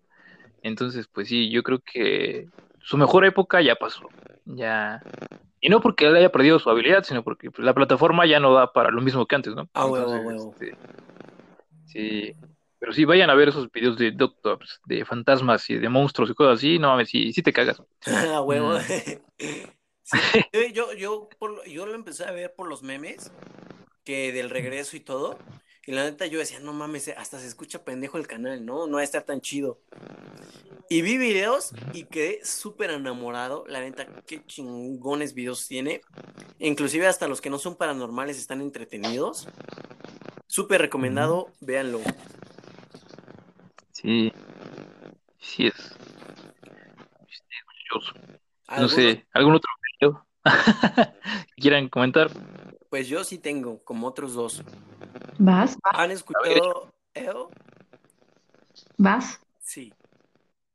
[0.62, 2.48] Entonces, pues sí, yo creo que
[2.80, 4.08] su mejor época ya pasó.
[4.44, 5.02] Ya.
[5.60, 8.54] Y no porque él haya perdido su habilidad, sino porque pues, la plataforma ya no
[8.54, 9.68] da para lo mismo que antes, ¿no?
[9.74, 10.52] A huevo, huevo.
[10.52, 10.76] este,
[11.86, 12.34] sí.
[12.78, 16.34] Pero sí, vayan a ver esos videos de Doctops, de fantasmas y de monstruos y
[16.34, 16.78] cosas así.
[16.78, 17.82] No mames, sí, sí te cagas.
[18.06, 18.78] A huevo.
[18.78, 18.78] Mm.
[20.02, 23.30] Sí, yo, yo, yo, por lo- yo lo empecé a ver por los memes,
[24.04, 25.38] que del regreso y todo.
[25.86, 28.86] Y la neta yo decía, no mames, hasta se escucha pendejo el canal, ¿no?
[28.86, 29.80] No va a estar tan chido.
[30.90, 33.64] Y vi videos y quedé súper enamorado.
[33.68, 36.00] La neta, qué chingones videos tiene.
[36.58, 39.48] Inclusive hasta los que no son paranormales están entretenidos.
[40.46, 42.00] Súper recomendado, véanlo.
[44.00, 44.32] Sí.
[45.40, 45.96] Sí es.
[47.26, 48.14] Misterioso.
[48.78, 49.70] No sé, ¿algún otro
[50.00, 52.30] video que quieran comentar?
[52.90, 54.62] Pues yo sí tengo, como otros dos.
[55.38, 55.76] ¿Vas?
[55.82, 57.50] ¿Han escuchado EO?
[58.98, 59.40] ¿Vas?
[59.58, 59.92] Sí.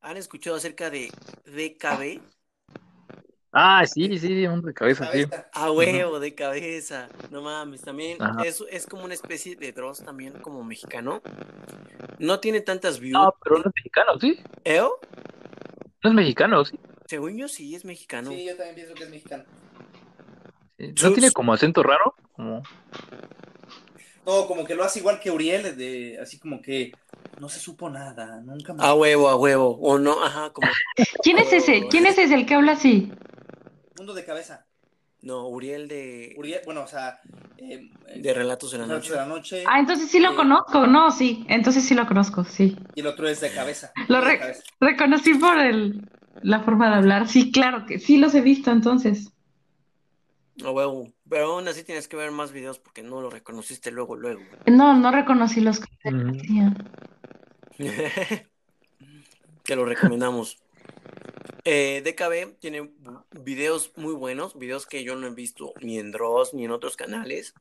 [0.01, 1.09] ¿Han escuchado acerca de
[1.45, 2.21] DKB?
[3.55, 5.25] Ah, sí, sí, un de cabeza, sí.
[5.53, 7.07] A huevo, de cabeza.
[7.29, 11.21] No mames, también es, es como una especie de Dross también, como mexicano.
[12.17, 13.13] No tiene tantas views.
[13.13, 14.39] No, pero no es mexicano, ¿sí?
[14.63, 14.99] ¿EO?
[16.03, 16.79] No es mexicano, ¿sí?
[17.05, 18.31] Según yo sí es mexicano.
[18.31, 19.43] Sí, yo también pienso que es mexicano.
[20.79, 22.15] ¿No Sus- tiene como acento raro?
[22.33, 22.63] Como...
[24.25, 26.93] No, como que lo hace igual que Uriel, de, así como que
[27.39, 28.85] no se supo nada, nunca más.
[28.85, 29.77] A huevo, a huevo.
[29.81, 30.67] O no, ajá, como.
[31.21, 31.87] ¿Quién es ese?
[31.89, 33.11] ¿Quién es ese el que habla así?
[33.97, 34.65] Mundo de cabeza.
[35.21, 37.21] No, Uriel de, Uriel, bueno, o sea,
[37.57, 39.13] eh, de Relatos de la Relatos Noche.
[39.13, 40.85] de la noche Ah, entonces sí lo Eh, conozco.
[40.85, 41.45] No, sí.
[41.47, 42.75] Entonces sí lo conozco, sí.
[42.95, 43.93] y el otro es de cabeza.
[44.09, 44.63] Lo de re- cabeza.
[44.81, 46.01] Reconocí por el,
[46.41, 47.27] la forma de hablar.
[47.29, 49.29] Sí, claro que sí los he visto entonces.
[50.63, 51.13] A huevo.
[51.29, 54.41] Pero aún así tienes que ver más videos porque no lo reconociste luego, luego.
[54.65, 56.29] No, no reconocí los que Mm.
[56.31, 56.89] hacían.
[59.63, 60.57] Te lo recomendamos.
[61.65, 62.91] Eh, DKB tiene
[63.41, 66.97] videos muy buenos, videos que yo no he visto ni en Dross ni en otros
[66.97, 67.53] canales.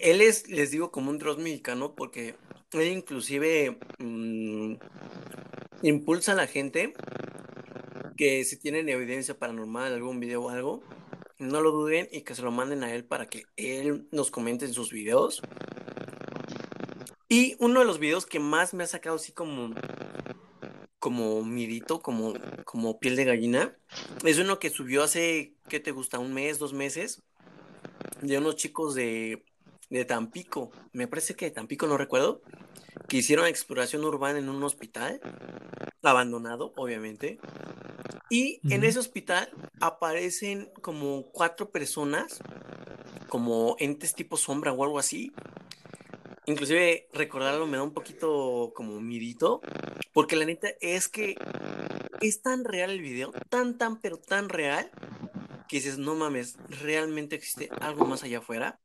[0.00, 2.36] Él es, les digo, como un Dross mexicano porque
[2.72, 4.74] él inclusive mm,
[5.82, 6.92] impulsa a la gente
[8.16, 10.82] que si tienen evidencia paranormal, algún video o algo,
[11.38, 14.64] no lo duden y que se lo manden a él para que él nos comente
[14.64, 15.42] en sus videos.
[17.28, 19.74] Y uno de los videos que más me ha sacado así como
[21.06, 22.34] como midito, como,
[22.64, 23.76] como piel de gallina.
[24.24, 26.18] Es uno que subió hace, ¿qué te gusta?
[26.18, 27.22] Un mes, dos meses,
[28.22, 29.44] de unos chicos de,
[29.88, 32.42] de Tampico, me parece que de Tampico, no recuerdo,
[33.06, 35.20] que hicieron exploración urbana en un hospital,
[36.02, 37.38] abandonado, obviamente.
[38.28, 39.48] Y en ese hospital
[39.78, 42.40] aparecen como cuatro personas,
[43.28, 45.32] como entes tipo sombra o algo así.
[46.46, 49.60] Inclusive recordarlo me da un poquito como midito,
[50.16, 51.36] porque la neta es que
[52.22, 54.90] es tan real el video, tan, tan, pero tan real,
[55.68, 58.80] que dices, no mames, ¿realmente existe algo más allá afuera?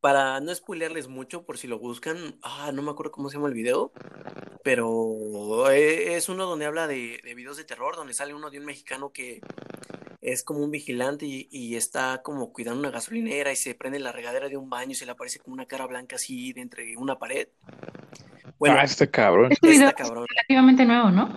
[0.00, 3.48] para no spoilearles mucho, por si lo buscan, ah, no me acuerdo cómo se llama
[3.48, 3.90] el video,
[4.62, 8.60] pero e, es uno donde habla de, de videos de terror, donde sale uno de
[8.60, 9.40] un mexicano que
[10.20, 14.12] es como un vigilante y, y está como cuidando una gasolinera y se prende la
[14.12, 16.96] regadera de un baño y se le aparece como una cara blanca así de entre
[16.96, 17.48] una pared.
[18.58, 19.52] Bueno, ah, este cabrón.
[19.52, 20.26] Este video está es cabrón.
[20.28, 21.36] relativamente nuevo, ¿no?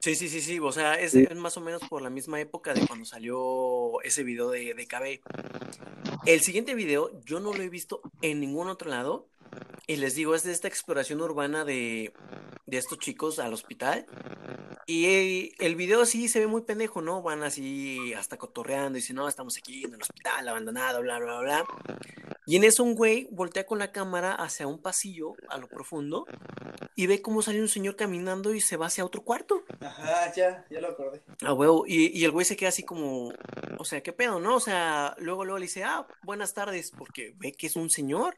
[0.00, 2.74] Sí, sí, sí, sí, o sea, es, es más o menos por la misma época
[2.74, 5.20] de cuando salió ese video de, de KB.
[6.26, 9.28] El siguiente video yo no lo he visto en ningún otro lado
[9.86, 12.12] y les digo, es de esta exploración urbana de,
[12.66, 14.06] de estos chicos al hospital
[14.86, 17.22] y eh, el video sí se ve muy pendejo, ¿no?
[17.22, 21.40] Van así hasta cotorreando y dicen, no, estamos aquí en el hospital abandonado, bla, bla,
[21.40, 21.64] bla.
[22.46, 26.26] Y en eso un güey voltea con la cámara hacia un pasillo a lo profundo
[26.96, 29.62] y ve cómo sale un señor caminando y se va hacia otro cuarto.
[29.80, 31.22] Ajá, ya, ya lo acordé.
[31.42, 31.84] Ah, huevo.
[31.86, 33.32] Y, y el güey se queda así como,
[33.78, 34.56] o sea, ¿qué pedo, no?
[34.56, 38.34] O sea, luego, luego le dice, ah, buenas tardes, porque ve que es un señor.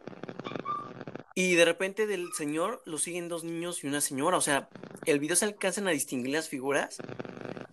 [1.34, 4.36] Y de repente del señor lo siguen dos niños y una señora.
[4.36, 4.68] O sea,
[5.04, 6.98] el video se alcanzan a distinguir las figuras,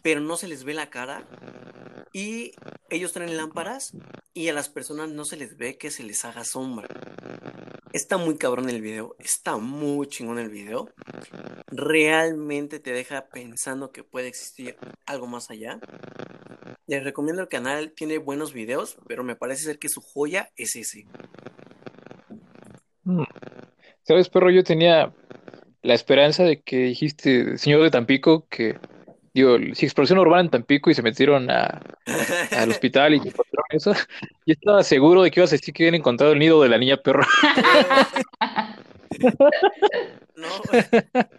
[0.02, 1.28] pero no se les ve la cara.
[2.12, 2.54] Y
[2.90, 3.94] ellos traen lámparas
[4.34, 6.88] y a las personas no se les ve que se les haga sombra.
[7.94, 10.90] Está muy cabrón el video, está muy chingón el video.
[11.68, 15.80] Realmente te deja pensando que puede existir algo más allá.
[16.88, 20.76] Les recomiendo el canal, tiene buenos videos, pero me parece ser que su joya es
[20.76, 21.06] ese.
[23.04, 23.24] Mm.
[24.04, 24.50] ¿Sabes, perro?
[24.50, 25.14] Yo tenía
[25.82, 28.78] la esperanza de que dijiste, señor de Tampico, que,
[29.34, 31.82] digo, si explosión urbana en Tampico y se metieron a,
[32.52, 33.94] al hospital y encontraron eso,
[34.46, 36.78] yo estaba seguro de que ibas a decir que habían encontrado el nido de la
[36.78, 37.26] niña perro.
[40.36, 40.48] No,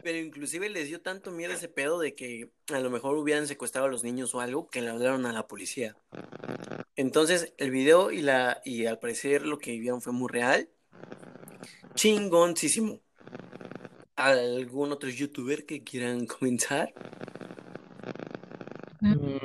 [0.02, 3.88] pero inclusive les dio tanto miedo ese pedo de que a lo mejor hubieran secuestrado
[3.88, 5.96] a los niños o algo que le hablaron a la policía.
[6.94, 10.68] Entonces, el video y la y al parecer lo que vieron fue muy real.
[11.94, 13.00] Chingoncísimo.
[14.16, 16.94] ¿Algún otro youtuber que quieran comentar?
[19.00, 19.38] Mm,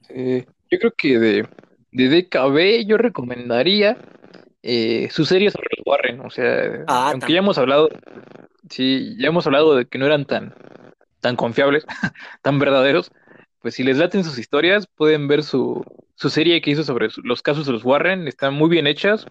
[0.00, 1.48] sí, yo creo que de,
[1.92, 3.98] de DKB yo recomendaría
[4.62, 6.20] eh, su serie sobre los Warren.
[6.20, 7.90] O sea, Ah, aunque ya hemos hablado,
[8.70, 10.54] sí, ya hemos hablado de que no eran tan,
[11.20, 11.86] tan confiables,
[12.42, 13.12] tan verdaderos,
[13.60, 15.84] pues si les laten sus historias, pueden ver su,
[16.14, 18.28] su serie que hizo sobre los casos de los Warren.
[18.28, 19.26] Están muy bien hechas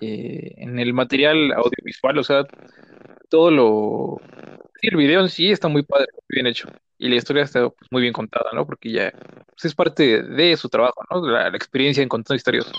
[0.00, 2.46] eh, en el material audiovisual, o sea,
[3.28, 4.20] todo lo...
[4.80, 6.68] Sí, el video en sí está muy padre, muy bien hecho.
[6.98, 8.64] Y la historia está pues, muy bien contada, ¿no?
[8.64, 11.26] Porque ya pues, es parte de su trabajo, ¿no?
[11.28, 12.70] La, la experiencia en contando historias.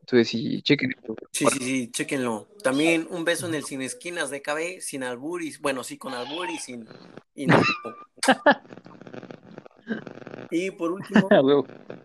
[0.00, 0.94] Entonces, sí, chequen.
[1.30, 2.48] Sí, sí, sí, chéquenlo.
[2.62, 6.14] También un beso en el Sin Esquinas de KB, sin albur y, bueno, sí, con
[6.14, 6.86] albur y sin...
[7.34, 7.60] Y, no.
[10.50, 11.42] Y por último, Ah,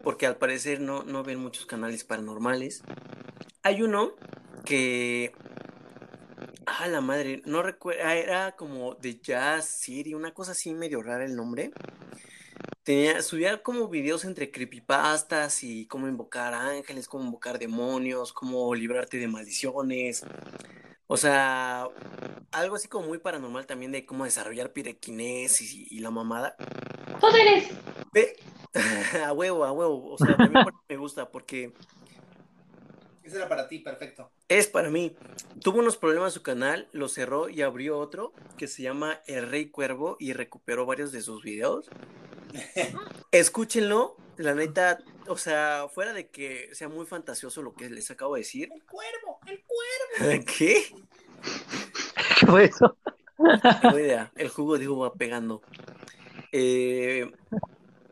[0.04, 2.84] porque al parecer no, no ven muchos canales paranormales,
[3.64, 4.14] hay uno
[4.66, 5.34] que...
[6.68, 11.24] Ah, la madre, no recuerdo, era como de Jazz City, una cosa así medio rara
[11.24, 11.72] el nombre.
[12.84, 19.18] Tenía, subía como videos entre creepypastas y cómo invocar ángeles, cómo invocar demonios, cómo librarte
[19.18, 20.24] de maldiciones.
[21.08, 21.88] O sea,
[22.52, 26.56] algo así como muy paranormal también de cómo desarrollar pirequinesis y, y la mamada.
[27.20, 27.70] ¡Poderes!
[28.12, 28.36] Ve,
[29.26, 30.14] a huevo, a huevo.
[30.14, 31.74] O sea, también me gusta porque
[33.26, 34.32] Ese era para ti, perfecto.
[34.48, 35.16] es para mí.
[35.60, 39.70] Tuvo unos problemas su canal, lo cerró y abrió otro que se llama El Rey
[39.70, 41.90] Cuervo y recuperó varios de sus videos.
[43.32, 48.36] Escúchenlo, la neta, o sea, fuera de que sea muy fantasioso lo que les acabo
[48.36, 48.70] de decir.
[48.72, 50.46] El cuervo, el cuervo.
[50.58, 50.86] ¿Qué?
[52.40, 52.96] ¿Qué fue eso?
[53.82, 54.32] Tengo idea.
[54.36, 55.64] El jugo de uva pegando.
[56.52, 57.32] Eh,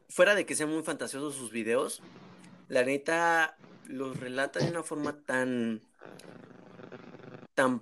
[0.09, 2.01] fuera de que sean muy fantasiosos sus videos,
[2.67, 3.57] la neta
[3.87, 5.81] los relata de una forma tan
[7.53, 7.81] tan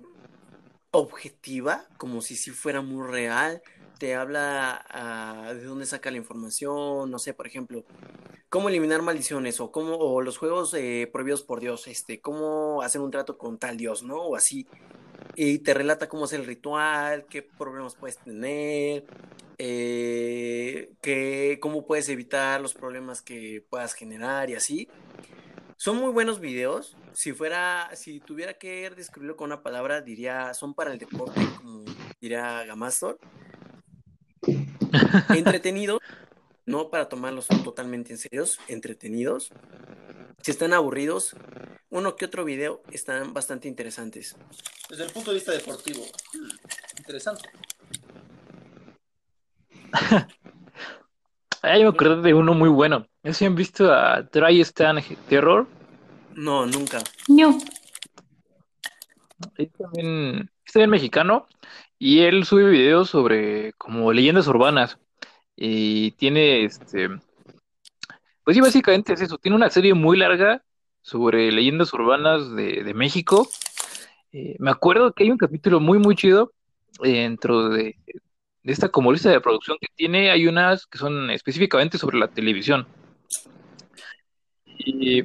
[0.90, 3.62] objetiva, como si sí fuera muy real.
[3.98, 7.84] Te habla ah, de dónde saca la información, no sé, por ejemplo,
[8.48, 13.00] cómo eliminar maldiciones o cómo o los juegos eh, prohibidos por Dios, este, cómo hacer
[13.00, 14.16] un trato con tal Dios, ¿no?
[14.16, 14.66] O así.
[15.36, 19.04] Y te relata cómo es el ritual, qué problemas puedes tener,
[19.56, 20.90] eh,
[21.60, 24.88] cómo puedes evitar los problemas que puedas generar y así.
[25.82, 26.96] Son muy buenos videos.
[27.12, 31.84] Si fuera, si tuviera que describirlo con una palabra, diría, son para el deporte, como
[32.20, 33.18] diría Gamastor.
[35.30, 35.98] Entretenidos,
[36.66, 39.50] no para tomarlos totalmente en serios, entretenidos.
[40.42, 41.34] Si están aburridos,
[41.90, 44.36] uno que otro video están bastante interesantes.
[44.88, 46.04] Desde el punto de vista deportivo.
[46.96, 47.48] Interesante.
[51.62, 53.06] Ah, yo me acordé de uno muy bueno.
[53.22, 55.68] ¿No si han visto a Try Stand Terror?
[56.34, 56.98] No, nunca.
[57.28, 57.56] No.
[59.56, 61.46] es también, es también mexicano
[62.00, 64.98] y él sube videos sobre como leyendas urbanas
[65.54, 67.08] y tiene este,
[68.42, 70.64] pues sí, básicamente es eso, tiene una serie muy larga
[71.00, 73.48] sobre leyendas urbanas de, de México.
[74.32, 76.52] Eh, me acuerdo que hay un capítulo muy, muy chido
[77.00, 77.96] dentro de,
[78.62, 82.28] de esta como lista de producción que tiene, hay unas que son específicamente sobre la
[82.28, 82.86] televisión.
[84.64, 85.22] Y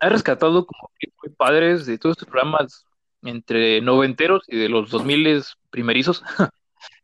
[0.00, 2.84] ha rescatado como que muy padres de todos estos programas
[3.22, 6.22] entre noventeros y de los dos miles primerizos,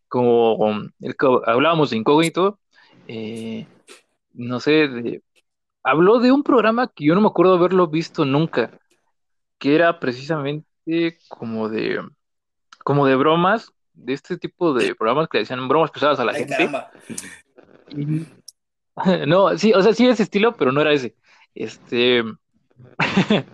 [0.09, 2.59] como el que hablábamos de Incógnito,
[3.09, 3.67] eh,
[4.33, 5.23] no sé,
[5.83, 8.79] habló de un programa que yo no me acuerdo haberlo visto nunca,
[9.59, 12.01] que era precisamente como de,
[12.85, 16.33] como de bromas, de este tipo de programas que le decían bromas pesadas a la
[16.33, 16.57] Ay, gente.
[16.57, 16.91] caramba.
[19.27, 21.17] No, sí, o sea, sí ese estilo, pero no era ese.
[21.53, 22.23] Este,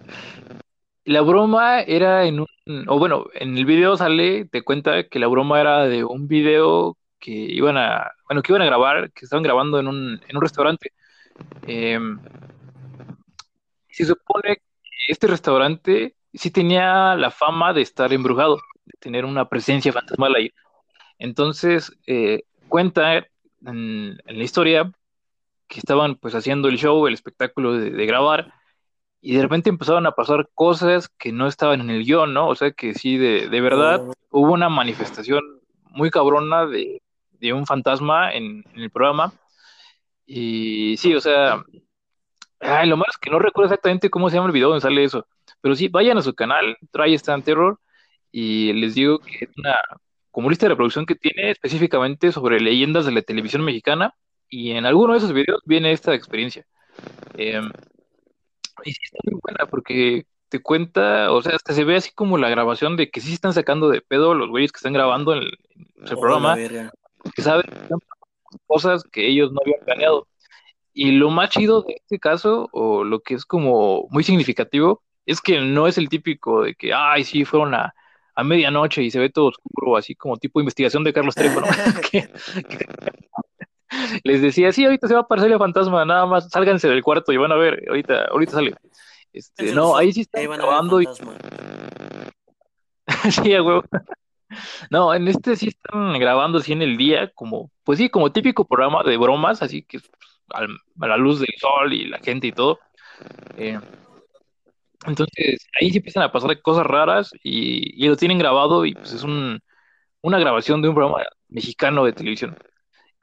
[1.04, 2.46] la broma era en un,
[2.88, 6.98] o bueno, en el video sale, te cuenta que la broma era de un video
[7.18, 10.42] que iban a, bueno, que iban a grabar, que estaban grabando en un, en un
[10.42, 10.92] restaurante.
[11.66, 12.18] Em,
[13.90, 14.62] se supone que
[15.08, 20.50] este restaurante sí tenía la fama de estar embrujado, de tener una presencia fantasmal ahí.
[21.18, 23.26] Entonces, eh, cuenta en,
[23.64, 24.92] en la historia
[25.68, 28.52] que estaban pues haciendo el show, el espectáculo de, de grabar,
[29.22, 32.48] y de repente empezaron a pasar cosas que no estaban en el guion, ¿no?
[32.48, 34.12] O sea que sí, de, de verdad Oh.
[34.30, 35.42] hubo una manifestación
[35.84, 37.02] muy cabrona de,
[37.32, 39.32] de un fantasma en, en el programa.
[40.24, 41.62] Y sí, o sea,
[42.60, 45.04] ay, lo malo es que no recuerdo exactamente cómo se llama el video donde sale
[45.04, 45.26] eso.
[45.60, 47.78] Pero sí, vayan a su canal, Try Stand Terror,
[48.32, 49.76] y les digo que es una
[50.30, 54.14] como lista de reproducción que tiene específicamente sobre leyendas de la televisión mexicana,
[54.48, 56.66] y en alguno de esos videos viene esta experiencia.
[57.36, 57.60] Eh,
[58.84, 62.36] y sí está muy buena porque te cuenta, o sea, hasta se ve así como
[62.36, 65.44] la grabación de que sí están sacando de pedo los güeyes que están grabando el,
[65.44, 67.66] el Oh, programa, que saben
[68.66, 70.26] cosas que ellos no habían planeado.
[70.92, 75.40] Y lo más chido de este caso, o lo que es como muy significativo, es
[75.40, 77.94] que no es el típico de que, ay, sí, fueron a,
[78.34, 81.66] a medianoche y se ve todo oscuro, así como tipo investigación de Carlos Trejo, ¿no?
[84.24, 87.32] les decía, sí, ahorita se va a aparecer el fantasma, nada más sálganse del cuarto
[87.32, 88.74] y van a ver, ahorita, ahorita sale.
[89.32, 91.06] Este, no, ahí sí ahí están van grabando y
[93.30, 93.84] sí, a huevo.
[94.90, 98.64] No, en este sí están grabando así en el día, como, pues sí, como típico
[98.64, 100.10] programa de bromas, así que pues,
[100.50, 102.80] al- a la luz del sol y la gente y todo.
[103.56, 103.78] Eh,
[105.06, 109.22] entonces, ahí sí empiezan a pasar cosas raras y, lo tienen grabado y pues es
[109.22, 109.60] un,
[110.22, 112.56] una grabación de un programa mexicano de televisión.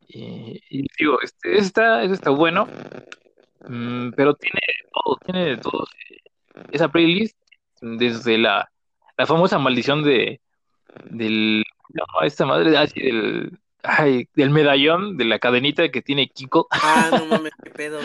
[0.07, 0.59] Y,
[0.97, 2.67] digo, este, está, está bueno,
[3.67, 4.59] mm, pero tiene
[4.93, 5.85] todo, tiene de todo.
[6.71, 7.37] Esa playlist,
[7.81, 8.71] desde la,
[9.17, 10.41] la famosa maldición de
[11.05, 11.63] del
[12.23, 17.25] esta madre así del ay, del medallón de la cadenita que tiene Kiko, Ah, no
[17.25, 17.99] mames, qué pedo.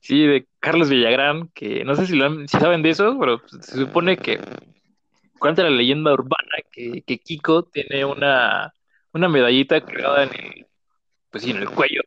[0.00, 3.40] Sí, de Carlos Villagrán, que no sé si, lo han- si saben de eso, pero
[3.40, 4.38] pues, se supone que
[5.38, 8.72] cuenta la leyenda urbana que, que Kiko tiene una,
[9.12, 10.66] una medallita colgada en el,
[11.30, 12.02] pues sí, en el cuello,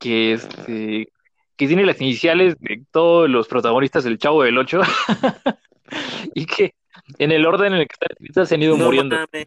[0.00, 1.08] que este
[1.56, 4.82] que tiene las iniciales de todos los protagonistas del Chavo del Ocho
[6.34, 6.74] y que
[7.18, 9.16] en el orden en el que están escritas se han ido No muriendo.
[9.16, 9.46] mames.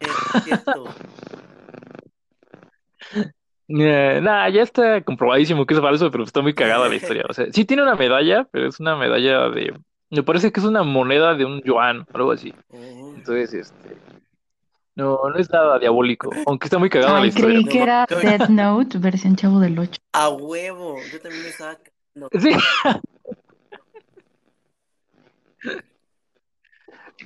[3.72, 7.24] Eh, nah, ya está comprobadísimo que es falso, pero está muy cagada la historia.
[7.28, 9.72] O sea, sí tiene una medalla, pero es una medalla de.
[10.10, 12.52] Me parece que es una moneda de un yuan o algo así.
[12.70, 13.14] Oh.
[13.16, 13.96] Entonces, este.
[14.96, 17.60] No, no es nada diabólico, aunque está muy cagada la historia.
[17.60, 20.00] creí que era Death Note, versión Chavo del 8.
[20.12, 22.28] A huevo, yo también estaba cagando.
[22.38, 22.50] Sí.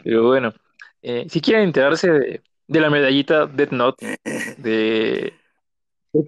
[0.04, 0.52] Pero bueno,
[1.02, 4.18] eh, si quieren enterarse de, de la medallita Death Note
[4.58, 5.32] de,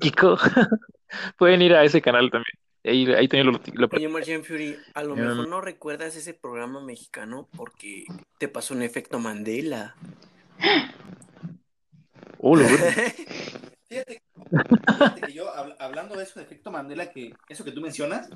[0.01, 0.37] Kiko,
[1.39, 2.53] pueden ir a ese canal también.
[2.85, 6.81] Ahí, ahí también lo, lo- Oye, Martian Fury, a lo mejor no recuerdas ese programa
[6.81, 8.05] mexicano porque
[8.39, 9.97] te pasó un efecto Mandela.
[12.39, 12.79] Oh, lo bueno.
[12.87, 13.25] Fíjate,
[13.89, 14.23] fíjate que
[15.25, 18.31] yo, habl- hablando de eso, de efecto Mandela, que eso que tú mencionas,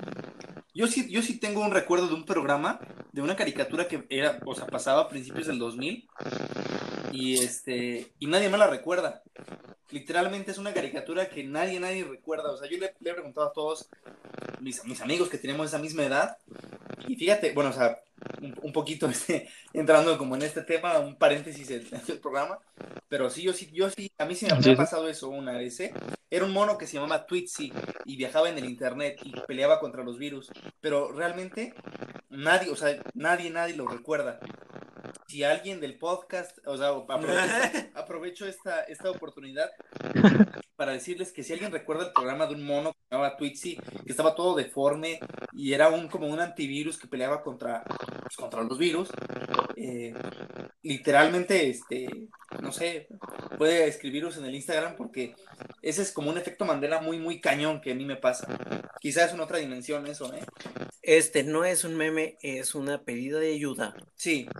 [0.73, 2.79] yo sí, yo sí tengo un recuerdo de un programa,
[3.11, 6.09] de una caricatura que era, o sea, pasaba a principios del 2000
[7.09, 9.23] y este, y nadie más la recuerda.
[9.89, 12.51] Literalmente es una caricatura que nadie, nadie recuerda.
[12.51, 13.89] O sea, yo le, le he preguntado a todos
[14.59, 16.37] mis, mis amigos que tenemos esa misma edad
[17.07, 17.99] y fíjate, bueno, o sea,
[18.41, 22.59] un, un poquito este, entrando como en este tema, un paréntesis del, del programa,
[23.09, 24.75] pero sí, yo sí, yo sí, a mí sí me Sí, había sí.
[24.75, 25.90] pasado eso una vez, ¿eh?
[26.29, 27.73] Era un mono que se llamaba Twitzy
[28.05, 31.73] y viajaba en el internet y peleaba contra los virus, pero realmente
[32.29, 34.39] nadie, o sea, nadie, nadie lo recuerda.
[35.27, 37.41] si alguien del podcast, o sea, aprovecho,
[37.95, 39.69] aprovecho esta, esta oportunidad
[40.75, 43.77] para decirles que si alguien recuerda el programa de un mono que se llamaba Twixie,
[44.03, 45.19] que estaba todo deforme
[45.53, 49.09] y era un como un antivirus que peleaba contra, pues, contra los virus,
[49.75, 50.13] eh,
[50.81, 52.29] literalmente, este,
[52.59, 53.11] no sé,
[53.57, 55.35] puede escribiros en el Instagram porque
[55.81, 58.55] ese es como un efecto Mandela muy, muy cañón que a mí me pasa.
[58.99, 60.49] Quizás es en otra dimensión eso, ¿eh?
[61.01, 63.95] Este no es un meme, es una pedida de ayuda.
[64.15, 64.55] Sí,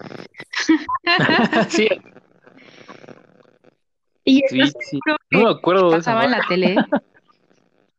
[1.70, 1.88] sí,
[4.24, 5.04] Y sí, eso sí.
[5.04, 6.12] creo No que me acuerdo de eso.
[6.12, 6.86] pasaba en la tele.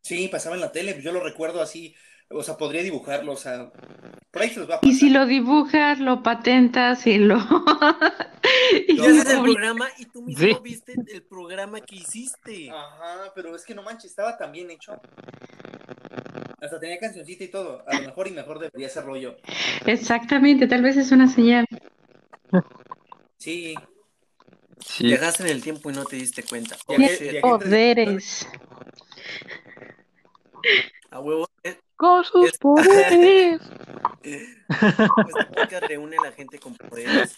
[0.01, 1.95] sí, pasaba en la tele, pues yo lo recuerdo así,
[2.31, 3.71] o sea, podría dibujarlo, o sea,
[4.31, 4.97] por ahí se los va a Y pasar.
[4.97, 7.39] si lo dibujas, lo patentas y lo...
[9.07, 10.57] haces el programa y tú mismo Sí.
[10.63, 12.71] viste el programa que hiciste.
[12.71, 15.01] Ajá, pero es que no manches, estaba tan bien hecho.
[16.61, 17.85] Hasta tenía cancioncita y todo.
[17.89, 19.35] A lo mejor y mejor debería hacerlo yo.
[19.87, 21.67] Exactamente, tal vez es una señal.
[23.39, 23.75] Sí,
[24.85, 25.05] Sí.
[25.07, 26.77] Viajaste en el tiempo y no te diste cuenta.
[26.87, 28.49] Oh, viajé- Poderes.
[31.11, 31.49] A huevo.
[32.03, 33.61] Eh, Con sus Es- poderes.
[34.23, 34.47] Este
[35.55, 37.37] podcast reúne a la gente con poderes.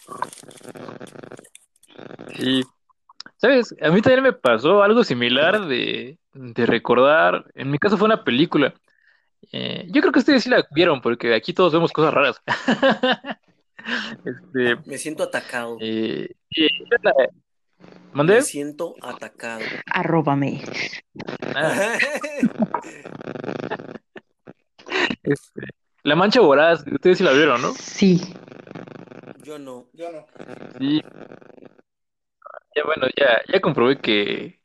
[2.37, 2.63] Sí.
[3.37, 3.75] ¿Sabes?
[3.83, 7.45] A mí también me pasó algo similar de, de recordar.
[7.55, 8.73] En mi caso fue una película.
[9.53, 12.41] Eh, yo creo que ustedes sí la vieron, porque aquí todos vemos cosas raras.
[14.25, 15.77] Este, Me siento atacado.
[15.79, 16.31] eh,
[17.03, 17.13] la-
[18.15, 18.37] ¿Mandé?
[18.37, 19.61] Me siento atacado.
[19.93, 20.63] Arróbame.
[21.55, 21.93] Ah,
[25.23, 25.63] este,
[26.03, 27.73] La Mancha Voraz, ustedes sí la vieron, ¿no?
[27.75, 28.21] Sí.
[29.43, 29.87] Yo no.
[29.93, 30.27] yo no.
[30.79, 31.03] Sí.
[32.75, 34.61] Ya bueno, ya, ya comprobé que,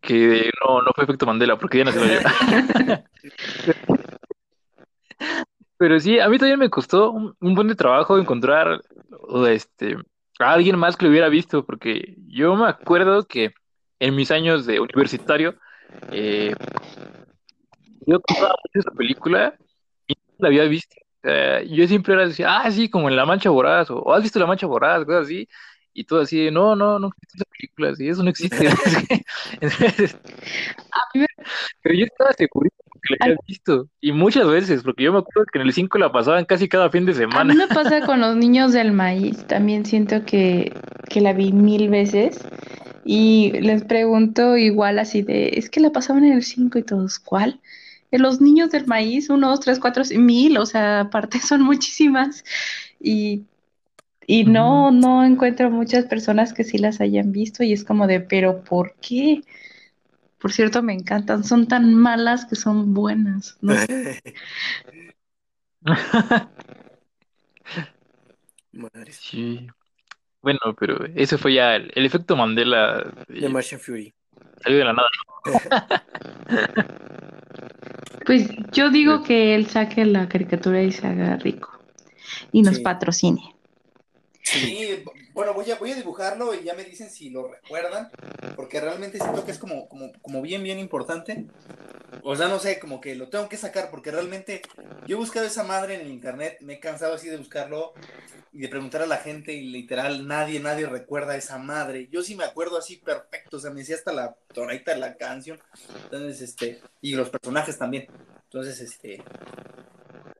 [0.00, 2.20] que no, no fue efecto Mandela, porque ya no se lo yo.
[5.76, 8.80] Pero sí, a mí también me costó un, un buen de trabajo encontrar
[9.28, 9.96] o este,
[10.38, 13.54] a alguien más que lo hubiera visto, porque yo me acuerdo que
[13.98, 15.56] en mis años de universitario,
[16.10, 16.54] eh,
[18.06, 19.54] yo contaba mucho esa película
[20.38, 20.96] la había visto.
[21.22, 24.22] Sea, yo siempre era decía, ah, sí, como en La Mancha Voraz, o, "Oh, ¿has
[24.22, 25.04] visto La Mancha Voraz?
[25.04, 25.48] Cosas así.
[25.94, 28.68] Y todo así, no, no, no existe esa película, sí, eso no existe.
[29.60, 30.16] Entonces,
[31.82, 32.70] pero yo estaba seguro
[33.02, 35.98] que la había visto, y muchas veces, porque yo me acuerdo que en el 5
[35.98, 37.54] la pasaban casi cada fin de A mí semana.
[37.54, 39.46] me pasa con los niños del maíz.
[39.46, 40.72] También siento que,
[41.08, 42.40] que la vi mil veces.
[43.04, 47.18] Y les pregunto igual así de, es que la pasaban en el 5 y todos,
[47.18, 47.60] ¿cuál?
[48.14, 52.44] De los niños del maíz, uno, dos, tres, cuatro, mil, o sea, aparte son muchísimas.
[53.00, 53.42] Y,
[54.24, 58.20] y no, no encuentro muchas personas que sí las hayan visto y es como de,
[58.20, 59.42] pero ¿por qué?
[60.38, 63.58] Por cierto, me encantan, son tan malas que son buenas.
[63.60, 64.22] No sé.
[68.70, 69.16] Madres.
[69.28, 69.66] Sí.
[70.40, 73.12] Bueno, pero ese fue ya el, el efecto Mandela.
[73.26, 74.14] The eh, Martian Fury.
[74.62, 75.08] salió de la nada.
[78.24, 81.70] Pues yo digo que él saque la caricatura y se haga rico
[82.52, 82.82] y nos Sí.
[82.82, 83.53] patrocine.
[84.44, 88.10] Sí, bueno, voy a, voy a dibujarlo y ya me dicen si lo recuerdan,
[88.54, 91.46] porque realmente siento que es como, como, como bien, bien importante.
[92.22, 94.60] O sea, no sé, como que lo tengo que sacar, porque realmente
[95.06, 97.94] yo he buscado esa madre en el internet, me he cansado así de buscarlo
[98.52, 102.08] y de preguntar a la gente y literal nadie, nadie recuerda esa madre.
[102.12, 105.16] Yo sí me acuerdo así perfecto, o sea, me decía hasta la tonadita de la
[105.16, 105.58] canción.
[106.04, 108.06] Entonces, este, y los personajes también.
[108.44, 109.22] Entonces, este,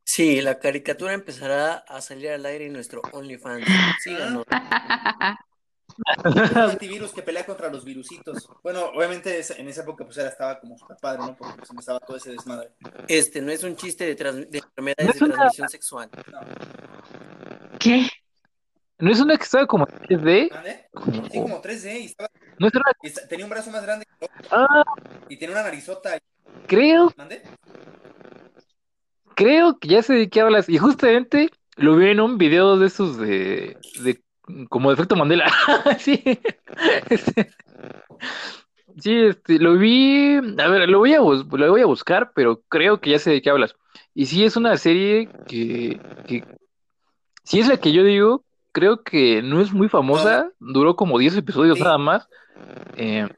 [0.04, 3.66] Sí, la caricatura empezará a salir al aire en nuestro OnlyFans.
[4.02, 4.44] Síganos.
[6.24, 8.48] un antivirus que pelea contra los virusitos.
[8.62, 11.36] Bueno, obviamente en esa época pues era, estaba como super padre, ¿no?
[11.36, 12.70] Porque pues, estaba todo ese desmadre.
[13.08, 16.10] Este no es un chiste de, trans- de enfermedades es de una- transmisión sexual.
[16.30, 16.40] No.
[17.78, 18.06] ¿Qué?
[18.98, 20.50] ¿No es una que estaba como en 3D?
[20.52, 20.88] ¿Mande?
[21.32, 22.84] Sí, como 3D y, estaba- ¿No es una?
[23.02, 24.84] y tenía un brazo más grande que otro, Ah,
[25.28, 26.18] y tenía una narizota.
[26.66, 27.42] creo, ¿Mande?
[29.34, 30.68] Creo que ya sé de qué hablas.
[30.68, 34.22] Y justamente lo vi en un video de esos de, de
[34.68, 35.50] como de efecto Mandela.
[35.98, 36.22] Sí.
[37.08, 37.50] Este,
[38.98, 40.36] sí, este, lo vi.
[40.36, 43.42] A ver, lo voy a, lo voy a buscar, pero creo que ya sé de
[43.42, 43.76] qué hablas.
[44.14, 46.44] Y sí es una serie que, que
[47.42, 50.50] si es la que yo digo, creo que no es muy famosa.
[50.58, 52.28] Duró como 10 episodios nada más.
[52.96, 53.28] Eh,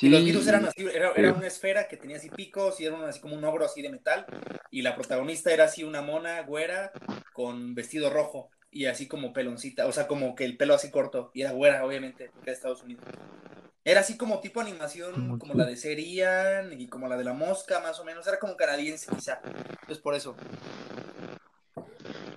[0.00, 1.38] Y los sí, virus eran así, era, era sí.
[1.38, 4.26] una esfera que tenía así picos y era así como un ogro así de metal.
[4.70, 6.92] Y la protagonista era así una mona güera
[7.32, 11.30] con vestido rojo y así como peloncita, o sea, como que el pelo así corto.
[11.32, 13.04] Y era güera, obviamente, porque era de Estados Unidos.
[13.84, 17.80] Era así como tipo animación, Como la de Serian y como la de la mosca,
[17.80, 18.26] más o menos.
[18.26, 19.40] Era como canadiense, quizá.
[19.44, 20.34] Entonces, por eso.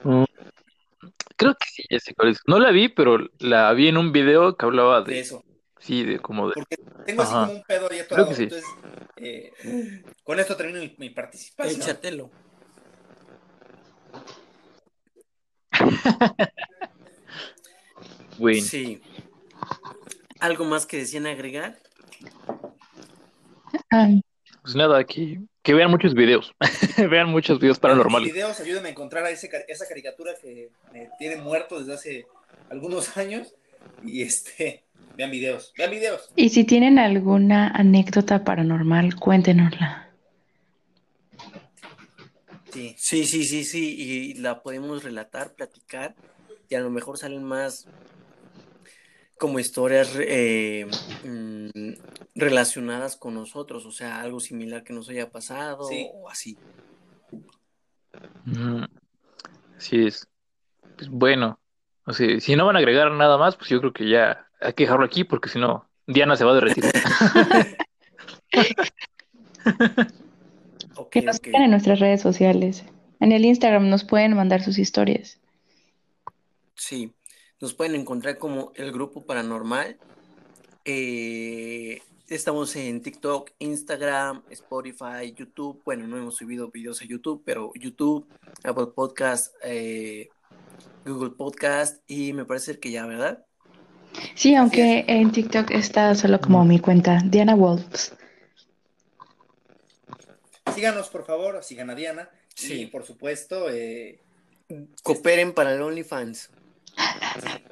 [0.03, 0.25] Mm.
[1.38, 2.41] Creo que sí, ya sé cuál es.
[2.47, 5.43] No la vi, pero la vi en un video que hablaba de de, eso.
[5.80, 6.54] Sí, de como de...
[6.56, 7.45] Porque tengo así Ajá.
[7.48, 8.30] como un pedo ahí Creo atorado.
[8.30, 8.44] que sí.
[8.44, 8.66] Entonces,
[9.18, 11.82] eh, con esto termino mi, mi participación.
[11.82, 12.30] Échatelo.
[18.38, 19.02] Bueno, Sí.
[20.40, 21.80] ¿Algo más que decían agregar?
[23.90, 24.22] Ay,
[24.62, 26.54] pues nada, que, que vean muchos videos.
[27.10, 28.32] vean muchos videos paranormales.
[28.32, 32.28] videos, ayúdenme a encontrar a ese, esa caricatura que me tiene muerto desde hace
[32.70, 33.56] algunos años.
[34.04, 34.86] Y este,
[35.16, 36.30] vean videos, vean videos.
[36.36, 40.10] Y si tienen alguna anécdota paranormal, cuéntenosla.
[42.72, 42.95] Sí.
[42.98, 46.16] Sí, sí, sí, sí, y la podemos relatar, platicar,
[46.70, 47.88] y a lo mejor salen más
[49.40, 50.86] como historias eh,
[51.24, 51.94] mm,
[52.36, 56.08] relacionadas con nosotros, o sea, algo similar que nos haya pasado Sí.
[56.14, 56.58] o así.
[58.45, 58.84] Mm,
[59.78, 60.28] Así es.
[60.98, 61.60] Pues bueno,
[62.07, 64.73] o sea, si no van a agregar nada más, pues yo creo que ya hay
[64.73, 66.85] que dejarlo aquí porque si no, Diana se va a derretir.
[71.11, 71.45] Que nos ok.
[71.45, 72.84] sigan en nuestras redes sociales.
[73.19, 75.39] En el Instagram nos pueden mandar sus historias.
[76.75, 77.13] Sí,
[77.59, 79.97] nos pueden encontrar como el grupo paranormal.
[80.85, 85.81] Eh, estamos en TikTok, Instagram, Spotify, YouTube.
[85.85, 88.27] Bueno, no hemos subido videos a YouTube, pero YouTube,
[88.63, 90.29] Apple Podcast, eh,
[91.06, 93.45] Google Podcast y me parece que ya, ¿verdad?
[94.36, 98.16] Sí, aunque en TikTok está solo como mi cuenta, Diana Wolves.
[100.74, 102.30] Síganos, por favor, sigan a Diana.
[102.56, 102.82] Sí.
[102.82, 104.22] Y por supuesto, eh,
[105.04, 106.49] Cooperen para el OnlyFans.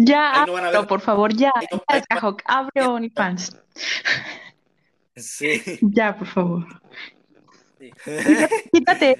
[0.00, 1.50] Ya, no por favor, ya.
[1.72, 1.82] no-
[2.22, 3.56] no- abre OnlyFans.
[5.16, 5.60] Sí.
[5.82, 6.66] Ya, por favor.
[7.78, 7.90] Sí.
[8.72, 9.16] Quítate.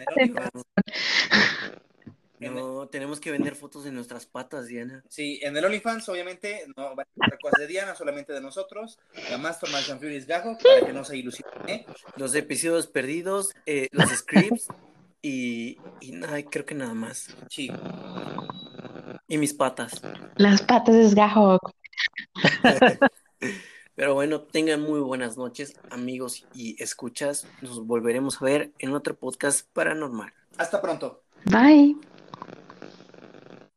[2.41, 5.03] No, tenemos que vender fotos de nuestras patas, Diana.
[5.09, 8.99] Sí, en el OnlyFans, obviamente, no van a encontrar cosas de Diana, solamente de nosotros.
[9.31, 11.69] La Master Mansion Furious Gajo, para que no se ilusionen.
[11.69, 11.87] ¿eh?
[12.17, 14.69] Los episodios perdidos, eh, los scripts
[15.21, 17.35] y, y nada, creo que nada más.
[17.51, 17.71] Sí.
[19.27, 20.01] Y mis patas.
[20.37, 21.59] Las patas de Gajo.
[23.99, 27.49] Pero bueno, tengan muy buenas noches, amigos y escuchas.
[27.63, 30.33] Nos volveremos a ver en otro podcast paranormal.
[30.57, 31.25] Hasta pronto.
[31.47, 31.97] Bye.